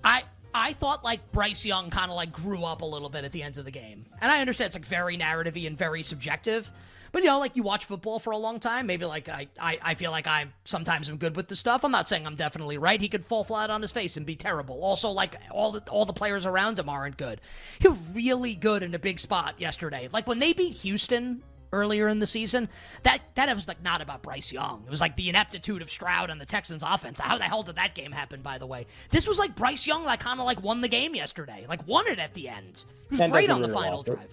I 0.05 0.23
I 0.55 0.75
thought 0.75 1.03
like 1.03 1.33
Bryce 1.33 1.67
Young 1.67 1.91
kind 1.91 2.11
of 2.11 2.17
like 2.17 2.33
grew 2.33 2.65
up 2.65 2.83
a 2.83 2.87
little 2.87 3.09
bit 3.09 3.25
at 3.25 3.33
the 3.33 3.43
end 3.43 3.59
of 3.59 3.65
the 3.65 3.71
game, 3.73 4.07
and 4.21 4.31
I 4.31 4.41
understand 4.41 4.69
it's 4.69 4.77
like 4.77 4.87
very 4.87 5.19
narrativey 5.19 5.67
and 5.67 5.77
very 5.77 6.03
subjective. 6.03 6.71
But 7.13 7.23
you 7.23 7.29
know, 7.29 7.39
like 7.39 7.57
you 7.57 7.63
watch 7.63 7.85
football 7.85 8.19
for 8.19 8.31
a 8.31 8.39
long 8.39 8.59
time, 8.59 8.87
maybe 8.87 9.05
like 9.05 9.29
I, 9.29 9.47
I, 9.61 9.79
I 9.83 9.95
feel 9.95 10.11
like 10.11 10.27
I 10.27 10.47
sometimes 10.65 11.09
am 11.09 11.19
good 11.19 11.37
with 11.37 11.49
the 11.49 11.57
stuff. 11.57 11.85
I'm 11.85 11.93
not 11.93 12.09
saying 12.09 12.27
I'm 12.27 12.37
definitely 12.37 12.79
right. 12.79 13.01
He 13.01 13.09
could 13.09 13.25
fall 13.25 13.45
flat 13.45 13.71
on 13.71 13.83
his 13.83 13.93
face 13.93 14.17
and 14.17 14.25
be 14.25 14.35
terrible. 14.35 14.83
Also, 14.83 15.11
like 15.11 15.37
all 15.51 15.73
the 15.73 15.81
all 15.91 16.07
the 16.07 16.13
players 16.13 16.47
around 16.47 16.79
him 16.79 16.89
aren't 16.89 17.19
good. 17.19 17.41
He 17.79 17.89
was 17.89 17.99
really 18.15 18.55
good 18.55 18.83
in 18.83 18.95
a 18.95 18.99
big 18.99 19.21
spot 19.21 19.61
yesterday. 19.61 20.09
Like 20.13 20.27
when 20.27 20.39
they 20.39 20.53
beat 20.53 20.73
Houston 20.77 21.43
earlier 21.73 22.09
in 22.09 22.19
the 22.19 22.27
season. 22.27 22.69
That 23.03 23.21
that 23.35 23.55
was 23.55 23.67
like 23.67 23.83
not 23.83 24.01
about 24.01 24.23
Bryce 24.23 24.53
Young. 24.53 24.83
It 24.87 24.91
was 24.91 25.01
like 25.01 25.17
the 25.17 25.29
ineptitude 25.29 25.83
of 25.83 25.91
Stroud 25.91 26.31
and 26.31 26.41
the 26.41 26.47
Texans 26.47 26.83
offense. 26.83 27.19
How 27.19 27.39
the 27.39 27.45
hell 27.45 27.63
did 27.63 27.77
that 27.77 27.95
game 27.95 28.13
happen? 28.13 28.43
By 28.43 28.59
the 28.59 28.67
way, 28.67 28.87
this 29.11 29.27
was 29.27 29.39
like 29.39 29.57
Bryce 29.57 29.87
Young 29.87 30.05
like 30.05 30.21
kind 30.21 30.39
of 30.39 30.47
like 30.47 30.63
won 30.63 30.81
the 30.81 30.89
game 30.89 31.15
yesterday. 31.15 31.67
Like 31.69 31.87
won 31.87 32.07
it 32.07 32.19
at 32.19 32.35
the 32.35 32.49
end. 32.49 32.85
He 33.11 33.17
was 33.19 33.31
great 33.31 33.51
on 33.51 33.63
the 33.63 33.69
Ridder 33.69 33.81
final 33.81 34.03
drive. 34.03 34.21
it. 34.21 34.31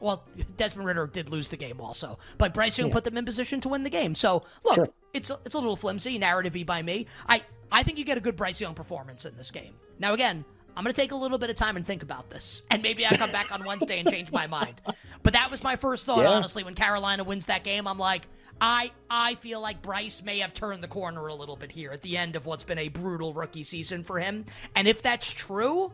Well, 0.00 0.24
Desmond 0.56 0.86
Ridder 0.86 1.06
did 1.06 1.30
lose 1.30 1.48
the 1.48 1.56
game 1.56 1.80
also, 1.80 2.18
but 2.38 2.52
Bryce 2.54 2.76
Young 2.78 2.88
Yeah. 2.88 2.94
put 2.94 3.04
them 3.04 3.16
in 3.16 3.24
position 3.24 3.60
to 3.62 3.68
win 3.68 3.82
the 3.82 3.90
game. 3.90 4.14
So 4.14 4.42
look, 4.64 4.74
Sure. 4.74 4.88
it's 5.14 5.30
a, 5.30 5.38
it's 5.44 5.54
a 5.54 5.58
little 5.58 5.76
flimsy, 5.76 6.18
narrative-y 6.18 6.64
by 6.64 6.82
me. 6.82 7.06
I 7.28 7.42
I 7.72 7.82
think 7.82 7.98
you 7.98 8.04
get 8.04 8.16
a 8.16 8.20
good 8.20 8.36
Bryce 8.36 8.60
Young 8.60 8.74
performance 8.74 9.24
in 9.24 9.36
this 9.36 9.50
game. 9.50 9.74
Now 9.98 10.12
again, 10.12 10.44
I'm 10.76 10.84
going 10.84 10.94
to 10.94 11.00
take 11.00 11.12
a 11.12 11.16
little 11.16 11.38
bit 11.38 11.48
of 11.48 11.56
time 11.56 11.76
and 11.76 11.86
think 11.86 12.02
about 12.02 12.28
this, 12.28 12.62
and 12.70 12.82
maybe 12.82 13.06
I 13.06 13.16
come 13.16 13.32
back 13.32 13.50
on 13.50 13.64
Wednesday 13.64 13.98
and 13.98 14.08
change 14.10 14.30
my 14.30 14.46
mind. 14.58 14.82
But 15.22 15.32
that 15.32 15.50
was 15.50 15.64
my 15.64 15.74
first 15.76 16.04
thought, 16.04 16.18
Yeah. 16.18 16.28
honestly, 16.28 16.62
when 16.64 16.74
Carolina 16.74 17.24
wins 17.24 17.46
that 17.46 17.64
game. 17.64 17.88
I'm 17.88 17.98
like, 17.98 18.26
I 18.60 18.92
I 19.10 19.34
feel 19.36 19.60
like 19.62 19.80
Bryce 19.82 20.22
may 20.22 20.38
have 20.40 20.52
turned 20.54 20.82
the 20.82 20.88
corner 20.88 21.26
a 21.28 21.34
little 21.34 21.56
bit 21.56 21.72
here 21.72 21.92
at 21.92 22.02
the 22.02 22.16
end 22.18 22.36
of 22.36 22.44
what's 22.46 22.62
been 22.64 22.78
a 22.78 22.88
brutal 22.88 23.32
rookie 23.32 23.64
season 23.64 24.04
for 24.04 24.18
him, 24.20 24.44
and 24.74 24.86
if 24.86 25.00
that's 25.02 25.30
true 25.32 25.92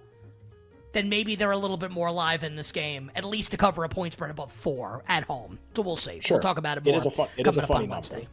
then 0.92 1.08
maybe 1.08 1.34
they're 1.34 1.50
a 1.50 1.58
little 1.58 1.76
bit 1.76 1.90
more 1.90 2.08
alive 2.08 2.42
in 2.44 2.54
this 2.54 2.72
game, 2.72 3.10
at 3.14 3.24
least 3.24 3.50
to 3.52 3.56
cover 3.56 3.84
a 3.84 3.88
point 3.88 4.12
spread 4.12 4.30
above 4.30 4.52
four 4.52 5.04
at 5.08 5.24
home. 5.24 5.58
So 5.74 5.82
we'll 5.82 5.96
see. 5.96 6.20
Sure. 6.20 6.36
We'll 6.36 6.42
talk 6.42 6.58
about 6.58 6.78
it 6.78 6.84
more. 6.84 6.94
It 6.94 6.96
is 6.96 7.06
a 7.06 7.10
fun. 7.10 7.28
It 7.36 7.46
is 7.46 7.56
a 7.56 7.66
funny 7.66 7.88
Wednesday. 7.88 8.16
number. 8.16 8.30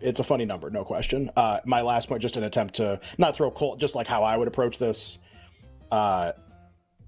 It's 0.00 0.20
a 0.20 0.24
funny 0.24 0.44
number, 0.44 0.68
no 0.68 0.84
question. 0.84 1.30
Uh, 1.36 1.60
my 1.64 1.80
last 1.80 2.08
point, 2.08 2.20
just 2.22 2.36
an 2.36 2.42
attempt 2.42 2.74
to 2.74 3.00
not 3.18 3.36
throw 3.36 3.50
cold, 3.50 3.78
just 3.78 3.94
like 3.94 4.08
how 4.08 4.24
I 4.24 4.36
would 4.36 4.48
approach 4.48 4.78
this. 4.78 5.18
Uh, 5.92 6.32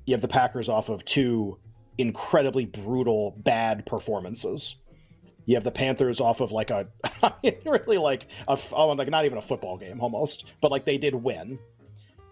you 0.07 0.15
have 0.15 0.21
the 0.21 0.29
Packers 0.29 0.69
off 0.69 0.91
of 0.91 1.05
two 1.05 1.59
incredibly 1.99 2.67
brutal, 2.67 3.35
bad 3.39 3.85
performances. 3.85 4.77
You 5.47 5.57
have 5.57 5.65
the 5.65 5.71
Panthers 5.71 6.21
off 6.21 6.41
of 6.41 6.53
like 6.53 6.71
a, 6.71 6.87
I 7.23 7.33
mean, 7.43 7.57
really 7.67 7.99
like 7.99 8.27
a, 8.49 8.59
oh, 8.73 8.89
like 8.89 9.11
not 9.11 9.25
even 9.25 9.39
a 9.39 9.43
football 9.43 9.77
game 9.77 10.01
almost, 10.01 10.45
but 10.61 10.71
like 10.71 10.85
they 10.85 10.99
did 10.99 11.15
win. 11.15 11.59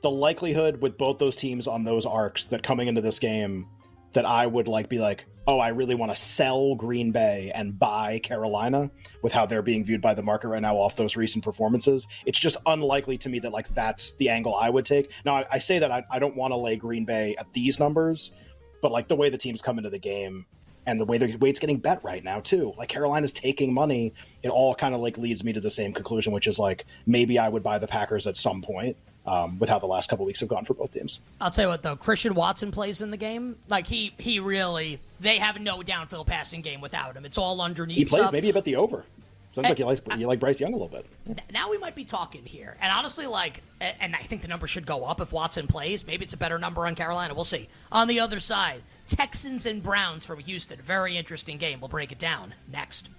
The 0.03 0.11
likelihood 0.11 0.83
with 0.83 0.99
both 0.99 1.19
those 1.19 1.37
teams 1.37 1.67
on 1.67 1.85
those 1.85 2.07
arcs 2.07 2.47
that 2.47 2.63
coming 2.63 2.89
into 2.89 3.01
this 3.01 3.19
game, 3.19 3.67
that 4.13 4.27
I 4.27 4.47
would 4.47 4.69
like 4.69 4.89
be 4.89 4.99
like, 4.99 5.25
oh, 5.47 5.59
I 5.59 5.69
really 5.69 5.95
want 5.95 6.15
to 6.15 6.21
sell 6.21 6.75
Green 6.75 7.11
Bay 7.11 7.51
and 7.55 7.79
buy 7.79 8.21
Carolina 8.21 8.91
with 9.23 9.33
how 9.33 9.47
they're 9.47 9.63
being 9.63 9.85
viewed 9.85 10.01
by 10.01 10.15
the 10.15 10.23
market 10.23 10.49
right 10.49 10.63
now 10.63 10.77
off 10.77 10.97
those 10.97 11.17
recent 11.17 11.43
performances. 11.43 12.07
It's 12.27 12.39
just 12.39 12.57
unlikely 12.67 13.19
to 13.19 13.29
me 13.29 13.41
that 13.41 13.53
like 13.53 13.69
that's 13.69 14.13
the 14.17 14.29
angle 14.29 14.55
I 14.55 14.71
would 14.71 14.85
take. 14.85 15.11
Now 15.25 15.37
I, 15.37 15.47
I 15.53 15.59
say 15.59 15.79
that 15.81 15.91
I, 15.91 16.05
I 16.11 16.19
don't 16.19 16.37
want 16.37 16.53
to 16.53 16.57
lay 16.57 16.77
Green 16.77 17.05
Bay 17.05 17.35
at 17.39 17.53
these 17.53 17.81
numbers, 17.81 18.33
but 18.81 18.93
like 18.93 19.09
the 19.09 19.17
way 19.17 19.31
the 19.31 19.39
teams 19.39 19.63
come 19.63 19.79
into 19.79 19.91
the 19.91 19.99
game 19.99 20.47
and 20.87 21.01
the 21.01 21.05
way 21.05 21.19
the 21.19 21.37
way 21.37 21.51
it's 21.51 21.61
getting 21.61 21.79
bet 21.79 22.03
right 22.05 22.23
now 22.23 22.41
too. 22.41 22.73
Like 22.77 22.89
Carolina's 22.89 23.33
taking 23.33 23.75
money, 23.75 24.15
it 24.43 24.51
all 24.51 24.75
kind 24.75 24.95
of 24.95 25.01
like 25.01 25.19
leads 25.19 25.43
me 25.43 25.53
to 25.55 25.61
the 25.61 25.71
same 25.71 25.93
conclusion, 25.93 26.33
which 26.33 26.47
is 26.47 26.59
like 26.59 26.87
maybe 27.07 27.39
I 27.39 27.49
would 27.49 27.63
buy 27.63 27.79
the 27.79 27.89
Packers 27.89 28.27
at 28.27 28.37
some 28.37 28.63
point. 28.63 28.97
Um, 29.25 29.61
with 29.61 29.69
how 29.69 29.79
the 29.79 29.87
last 29.87 30.11
couple 30.11 30.26
weeks 30.26 30.41
have 30.41 30.49
gone 30.49 30.64
for 30.64 30.75
both 30.75 30.91
teams. 30.91 31.21
I'll 31.41 31.52
tell 31.52 31.67
you 31.67 31.69
what 31.69 31.83
though, 31.83 31.95
Christian 31.95 32.35
Watson 32.35 32.73
plays 32.73 33.00
in 33.00 33.12
the 33.12 33.17
game. 33.17 33.57
Like 33.69 33.87
he 33.87 34.12
he 34.19 34.41
really 34.41 34.99
they 35.21 35.38
have 35.38 35.61
no 35.61 35.79
downfield 35.79 36.26
passing 36.26 36.61
game 36.61 36.81
without 36.81 37.17
him. 37.17 37.25
It's 37.25 37.38
all 37.38 37.61
underneath. 37.61 37.99
He 37.99 38.05
plays 38.05 38.23
stuff. 38.23 38.33
maybe 38.33 38.50
about 38.50 38.64
the 38.64 38.75
over. 38.75 39.05
Sounds 39.52 39.69
like 39.69 39.79
you 39.79 39.85
like 39.85 40.00
you 40.19 40.26
like 40.26 40.41
Bryce 40.41 40.59
Young 40.61 40.73
a 40.73 40.76
little 40.76 40.88
bit. 40.88 41.07
Now 41.52 41.71
we 41.71 41.76
might 41.76 41.95
be 41.95 42.05
talking 42.05 42.43
here. 42.45 42.76
And 42.81 42.91
honestly, 42.91 43.26
like, 43.26 43.62
and 43.81 44.17
I 44.17 44.21
think 44.23 44.41
the 44.41 44.49
number 44.49 44.67
should 44.67 44.87
go 44.87 45.05
up 45.05 45.21
if 45.21 45.31
Watson 45.31 45.67
plays. 45.67 46.07
Maybe 46.07 46.25
it's 46.25 46.33
a 46.33 46.38
better 46.38 46.59
number 46.59 46.87
on 46.87 46.95
Carolina. 46.95 47.35
We'll 47.35 47.45
see. 47.45 47.69
On 47.93 48.09
the 48.09 48.19
other 48.19 48.41
side, 48.41 48.83
Texans 49.07 49.67
and 49.67 49.83
Browns 49.83 50.25
from 50.25 50.38
Houston. 50.38 50.81
Very 50.81 51.19
interesting 51.19 51.59
game. 51.59 51.81
We'll 51.81 51.88
break 51.88 52.12
it 52.12 52.19
down 52.19 52.55
next. 52.73 53.11